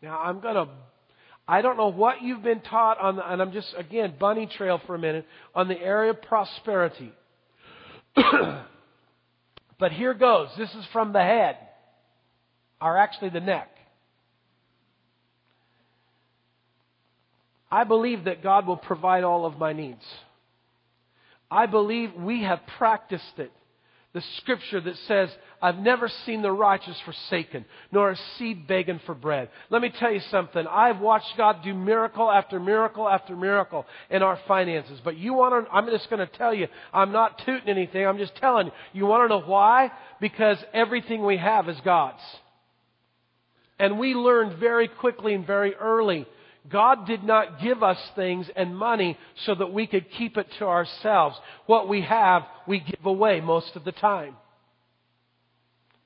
[0.02, 0.70] Now, I'm going to
[1.48, 4.80] I don't know what you've been taught on, the, and I'm just, again, bunny trail
[4.88, 7.12] for a minute, on the area of prosperity.
[8.16, 10.50] but here goes.
[10.58, 11.58] This is from the head,
[12.82, 13.70] or actually the neck.
[17.70, 20.04] I believe that God will provide all of my needs.
[21.50, 23.52] I believe we have practiced it.
[24.14, 29.16] The scripture that says, I've never seen the righteous forsaken, nor a seed begging for
[29.16, 29.50] bread.
[29.72, 30.68] Let me tell you something.
[30.68, 35.00] I've watched God do miracle after miracle after miracle in our finances.
[35.04, 38.06] But you want to, I'm just going to tell you, I'm not tooting anything.
[38.06, 38.74] I'm just telling you.
[38.94, 39.92] You want to know why?
[40.22, 42.22] Because everything we have is God's.
[43.80, 46.28] And we learned very quickly and very early
[46.70, 50.66] God did not give us things and money so that we could keep it to
[50.66, 51.38] ourselves.
[51.66, 54.36] What we have, we give away most of the time.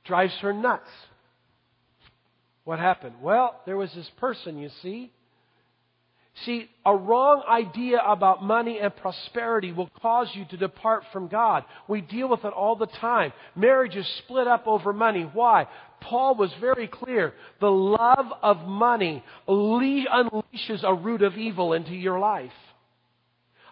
[0.05, 0.89] Drives her nuts.
[2.64, 3.16] What happened?
[3.22, 5.12] Well, there was this person, you see,
[6.45, 11.64] See, a wrong idea about money and prosperity will cause you to depart from God.
[11.88, 13.34] We deal with it all the time.
[13.55, 15.28] Marriages split up over money.
[15.34, 15.68] Why?
[16.02, 17.34] Paul was very clear.
[17.60, 22.52] The love of money unleashes a root of evil into your life.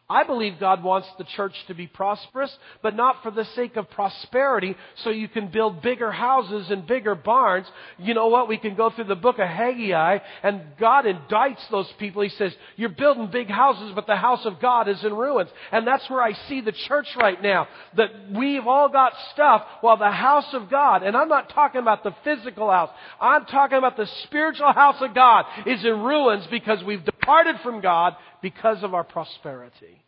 [0.08, 3.90] I believe God wants the church to be prosperous, but not for the sake of
[3.90, 7.66] prosperity so you can build bigger houses and bigger barns.
[7.98, 8.48] You know what?
[8.48, 12.22] We can go through the book of Haggai and God indicts those people.
[12.22, 15.50] He says, you're building big houses, but the house of God is in ruins.
[15.72, 17.68] And that's where I see the church right now.
[17.98, 22.04] That we've all got stuff while the house of God, and I'm not talking about
[22.04, 26.84] the physical house, I'm talking about the spiritual house of God is in ruins because
[26.84, 28.16] we've departed from God
[28.46, 30.06] because of our prosperity.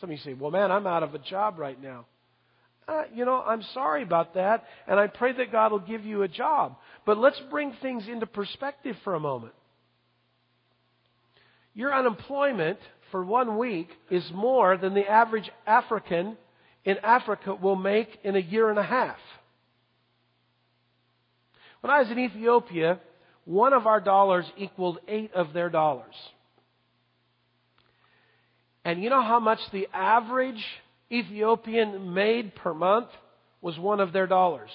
[0.00, 2.06] Some of you say, well, man, I'm out of a job right now.
[2.86, 6.22] Uh, you know, I'm sorry about that, and I pray that God will give you
[6.22, 6.76] a job.
[7.04, 9.52] But let's bring things into perspective for a moment.
[11.74, 12.78] Your unemployment
[13.10, 16.36] for one week is more than the average African
[16.84, 19.18] in Africa will make in a year and a half.
[21.80, 23.00] When I was in Ethiopia,
[23.44, 26.14] one of our dollars equaled eight of their dollars.
[28.84, 30.62] And you know how much the average
[31.10, 33.08] Ethiopian made per month
[33.60, 34.70] was one of their dollars.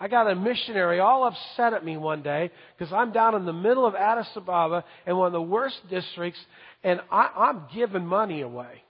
[0.00, 3.52] I got a missionary all upset at me one day because I'm down in the
[3.52, 6.40] middle of Addis Ababa in one of the worst districts,
[6.82, 8.82] and I, I'm giving money away.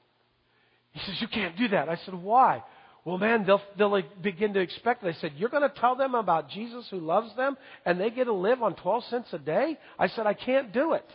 [0.93, 1.89] He says, You can't do that.
[1.89, 2.63] I said, Why?
[3.05, 5.15] Well, man, they'll, they'll begin to expect it.
[5.15, 8.25] I said, You're going to tell them about Jesus who loves them and they get
[8.25, 9.77] to live on 12 cents a day?
[9.99, 11.07] I said, I can't do it.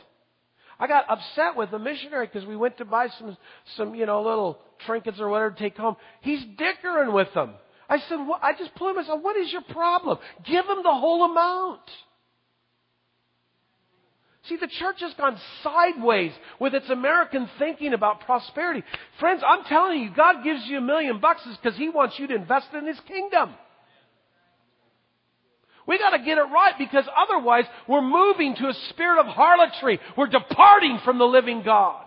[0.79, 3.35] I got upset with the missionary because we went to buy some,
[3.75, 5.97] some, you know, little trinkets or whatever to take home.
[6.21, 7.53] He's dickering with them.
[7.89, 9.03] I said, well, I just pulled him.
[9.05, 10.19] Said, what is your problem?
[10.45, 11.81] Give him the whole amount.
[14.47, 18.83] See, the church has gone sideways with its American thinking about prosperity.
[19.19, 22.35] Friends, I'm telling you, God gives you a million bucks because He wants you to
[22.35, 23.53] invest in His kingdom.
[25.89, 29.99] We got to get it right because otherwise we're moving to a spirit of harlotry.
[30.15, 32.05] We're departing from the living God.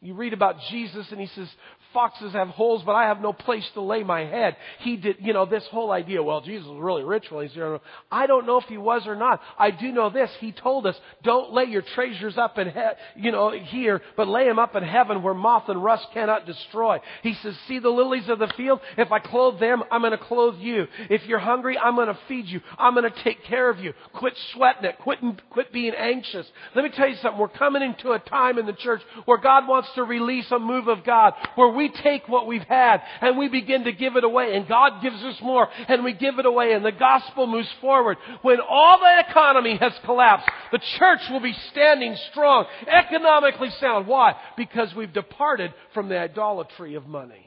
[0.00, 1.48] You read about Jesus and he says,
[1.96, 4.54] foxes have holes, but I have no place to lay my head.
[4.80, 7.80] He did, you know, this whole idea, well, Jesus was really rich while he's here.
[8.12, 9.40] I don't know if he was or not.
[9.58, 10.30] I do know this.
[10.38, 14.44] He told us, don't lay your treasures up in, he- you know, here, but lay
[14.44, 16.98] them up in heaven where moth and rust cannot destroy.
[17.22, 18.80] He says, see the lilies of the field?
[18.98, 20.88] If I clothe them, I'm going to clothe you.
[21.08, 22.60] If you're hungry, I'm going to feed you.
[22.78, 23.94] I'm going to take care of you.
[24.12, 24.98] Quit sweating it.
[24.98, 26.46] Quit, quit being anxious.
[26.74, 27.40] Let me tell you something.
[27.40, 30.88] We're coming into a time in the church where God wants to release a move
[30.88, 34.24] of God, where we we take what we've had and we begin to give it
[34.24, 37.68] away and God gives us more and we give it away and the gospel moves
[37.80, 38.16] forward.
[38.42, 44.06] When all the economy has collapsed, the church will be standing strong, economically sound.
[44.06, 44.34] Why?
[44.56, 47.46] Because we've departed from the idolatry of money.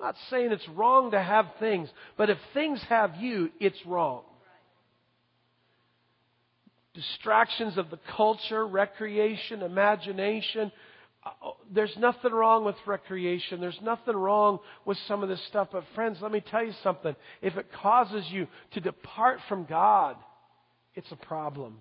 [0.00, 4.22] I'm not saying it's wrong to have things, but if things have you, it's wrong
[6.94, 10.70] distractions of the culture, recreation, imagination.
[11.24, 11.30] Uh,
[11.72, 13.60] there's nothing wrong with recreation.
[13.60, 15.68] There's nothing wrong with some of this stuff.
[15.72, 17.14] But friends, let me tell you something.
[17.40, 20.16] If it causes you to depart from God,
[20.94, 21.78] it's a problem.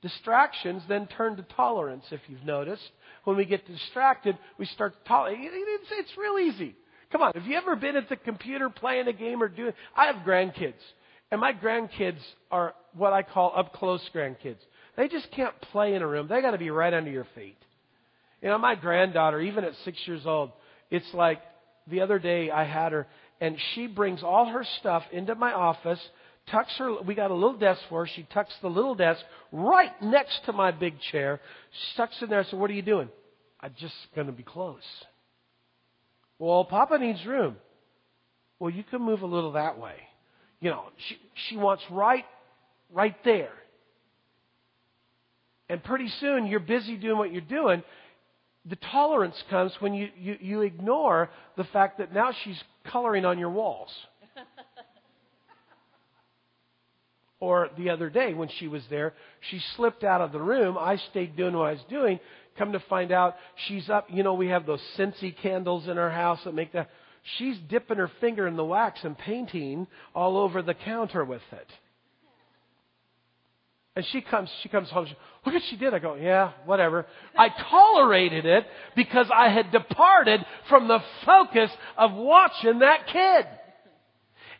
[0.00, 2.88] Distractions then turn to tolerance, if you've noticed.
[3.24, 5.38] When we get distracted, we start to tolerate.
[5.40, 6.76] It's, it's real easy.
[7.10, 9.72] Come on, have you ever been at the computer playing a game or doing?
[9.96, 10.74] I have grandkids.
[11.30, 12.20] And my grandkids
[12.50, 14.58] are what I call up close grandkids.
[14.96, 16.28] They just can't play in a room.
[16.28, 17.56] They got to be right under your feet.
[18.42, 20.52] You know, my granddaughter, even at six years old,
[20.90, 21.40] it's like
[21.88, 23.06] the other day I had her,
[23.40, 26.00] and she brings all her stuff into my office,
[26.50, 27.02] tucks her.
[27.02, 28.10] We got a little desk for her.
[28.14, 29.20] She tucks the little desk
[29.52, 31.40] right next to my big chair.
[31.72, 32.40] She tucks in there.
[32.40, 33.08] I said, "What are you doing?"
[33.60, 34.84] I'm just going to be close.
[36.38, 37.56] Well, Papa needs room.
[38.60, 39.94] Well, you can move a little that way.
[40.60, 41.16] You know, she,
[41.48, 42.24] she wants right,
[42.92, 43.52] right there.
[45.68, 47.82] And pretty soon you're busy doing what you're doing.
[48.68, 53.38] The tolerance comes when you, you, you ignore the fact that now she's coloring on
[53.38, 53.90] your walls.
[57.40, 59.14] or the other day when she was there,
[59.50, 60.76] she slipped out of the room.
[60.78, 62.20] I stayed doing what I was doing.
[62.58, 63.36] Come to find out,
[63.68, 64.08] she's up.
[64.10, 66.90] You know, we have those Scentsy candles in our house that make that
[67.36, 71.68] she's dipping her finger in the wax and painting all over the counter with it.
[73.98, 75.06] And she comes, she comes home.
[75.06, 75.92] She, Look what she did.
[75.92, 77.04] I go, yeah, whatever.
[77.36, 83.44] I tolerated it because I had departed from the focus of watching that kid.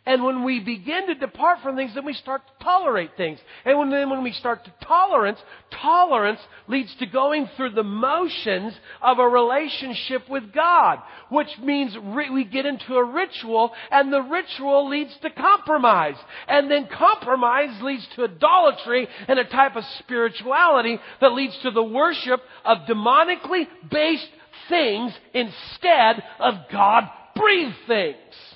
[0.09, 3.37] And when we begin to depart from things, then we start to tolerate things.
[3.63, 5.37] And when, then when we start to tolerance,
[5.69, 10.97] tolerance leads to going through the motions of a relationship with God,
[11.29, 16.17] which means we get into a ritual, and the ritual leads to compromise.
[16.47, 21.83] And then compromise leads to idolatry and a type of spirituality that leads to the
[21.83, 24.29] worship of demonically based
[24.69, 27.03] things instead of God
[27.35, 28.48] breathed things.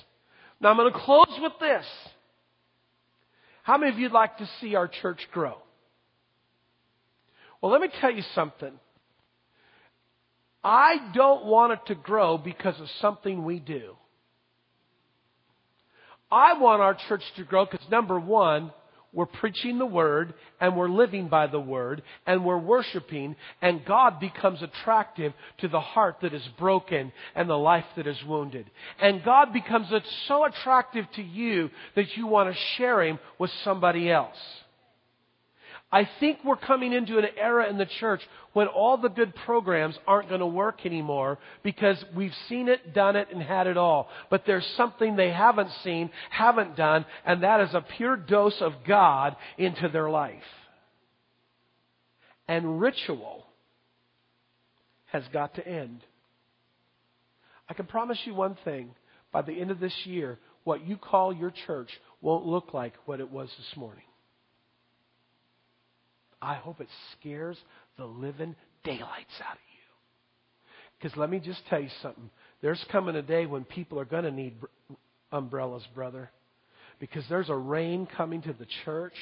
[0.60, 1.84] Now I'm going to close with this.
[3.62, 5.56] How many of you'd like to see our church grow?
[7.60, 8.72] Well, let me tell you something.
[10.62, 13.96] I don't want it to grow because of something we do.
[16.30, 18.72] I want our church to grow because number one,
[19.14, 24.18] we're preaching the Word and we're living by the Word and we're worshiping and God
[24.20, 28.68] becomes attractive to the heart that is broken and the life that is wounded.
[29.00, 29.88] And God becomes
[30.26, 34.36] so attractive to you that you want to share Him with somebody else.
[35.94, 38.20] I think we're coming into an era in the church
[38.52, 43.14] when all the good programs aren't going to work anymore because we've seen it, done
[43.14, 44.08] it, and had it all.
[44.28, 48.72] But there's something they haven't seen, haven't done, and that is a pure dose of
[48.84, 50.42] God into their life.
[52.48, 53.46] And ritual
[55.12, 56.00] has got to end.
[57.68, 58.96] I can promise you one thing.
[59.30, 61.90] By the end of this year, what you call your church
[62.20, 64.02] won't look like what it was this morning.
[66.44, 66.88] I hope it
[67.18, 67.58] scares
[67.96, 69.74] the living daylights out of you.
[70.98, 72.30] Because let me just tell you something.
[72.62, 74.54] There's coming a day when people are going to need
[75.32, 76.30] umbrellas, brother.
[77.00, 79.14] Because there's a rain coming to the church,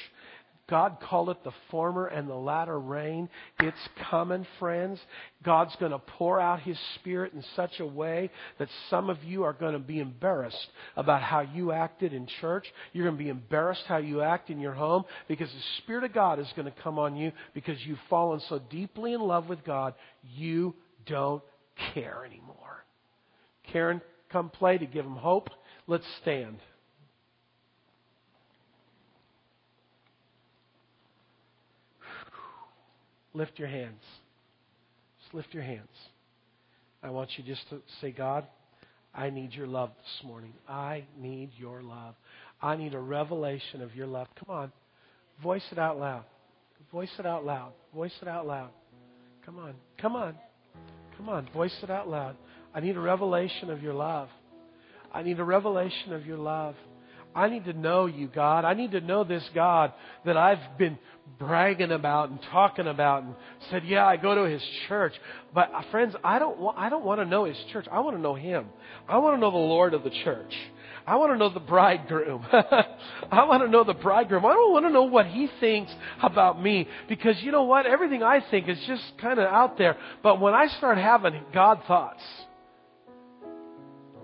[0.69, 3.27] God called it the former and the latter rain.
[3.59, 3.77] It's
[4.09, 4.97] coming, friends.
[5.43, 9.43] God's going to pour out His Spirit in such a way that some of you
[9.43, 12.65] are going to be embarrassed about how you acted in church.
[12.93, 16.13] You're going to be embarrassed how you act in your home because the Spirit of
[16.13, 19.65] God is going to come on you because you've fallen so deeply in love with
[19.65, 19.95] God,
[20.33, 20.73] you
[21.05, 21.43] don't
[21.93, 22.85] care anymore.
[23.71, 24.01] Karen,
[24.31, 25.49] come play to give them hope.
[25.87, 26.57] Let's stand.
[33.33, 34.01] Lift your hands.
[35.21, 35.89] Just lift your hands.
[37.01, 38.45] I want you just to say, God,
[39.13, 40.53] I need your love this morning.
[40.67, 42.15] I need your love.
[42.61, 44.27] I need a revelation of your love.
[44.39, 44.71] Come on.
[45.41, 46.23] Voice it out loud.
[46.91, 47.73] Voice it out loud.
[47.93, 48.69] Voice it out loud.
[49.45, 49.73] Come on.
[49.97, 50.35] Come on.
[51.17, 51.49] Come on.
[51.53, 52.37] Voice it out loud.
[52.73, 54.29] I need a revelation of your love.
[55.11, 56.75] I need a revelation of your love.
[57.35, 58.63] I need to know you, God.
[58.65, 59.91] I need to know this God
[60.25, 60.97] that I've been
[61.39, 63.35] bragging about and talking about and
[63.69, 65.13] said, "Yeah, I go to his church."
[65.53, 67.85] But uh, friends, I don't want I don't want to know his church.
[67.91, 68.67] I want to know him.
[69.07, 70.53] I want to know the Lord of the church.
[71.05, 72.45] I want to know the bridegroom.
[72.51, 74.45] I want to know the bridegroom.
[74.45, 77.85] I don't want to know what he thinks about me because you know what?
[77.85, 79.97] Everything I think is just kind of out there.
[80.21, 82.23] But when I start having God thoughts,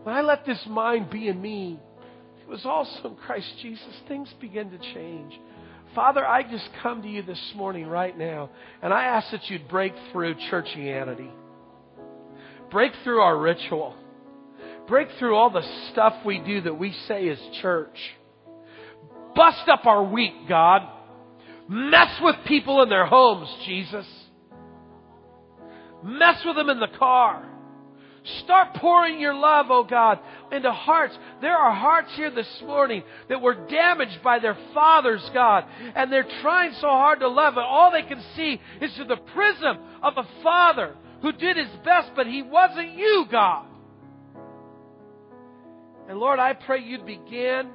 [0.04, 1.80] when I let this mind be in me,
[2.42, 5.34] it was also in Christ Jesus, things begin to change.
[5.96, 9.68] Father, I just come to you this morning right now, and I ask that you'd
[9.68, 11.32] break through churchianity,
[12.70, 13.96] break through our ritual,
[14.88, 17.98] break through all the stuff we do that we say is church.
[19.36, 20.84] Bust up our week, God.
[21.68, 24.06] Mess with people in their homes, Jesus.
[26.04, 27.49] Mess with them in the car.
[28.44, 30.20] Start pouring your love, oh God,
[30.52, 31.18] into hearts.
[31.42, 35.66] There are hearts here this morning that were damaged by their fathers, God,
[35.96, 39.18] and they're trying so hard to love, and all they can see is through the
[39.34, 43.66] prism of a father who did his best, but he wasn't you, God.
[46.08, 47.70] And Lord, I pray you'd begin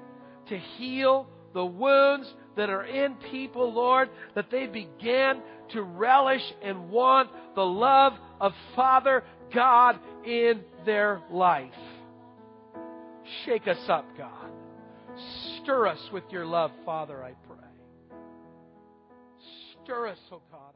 [0.49, 5.41] to heal the wounds that are in people, Lord, that they begin
[5.71, 9.25] to relish and want the love of Father
[9.55, 11.71] God in their life.
[13.45, 14.51] Shake us up, God.
[15.63, 18.19] Stir us with your love, Father, I pray.
[19.85, 20.75] Stir us, oh God.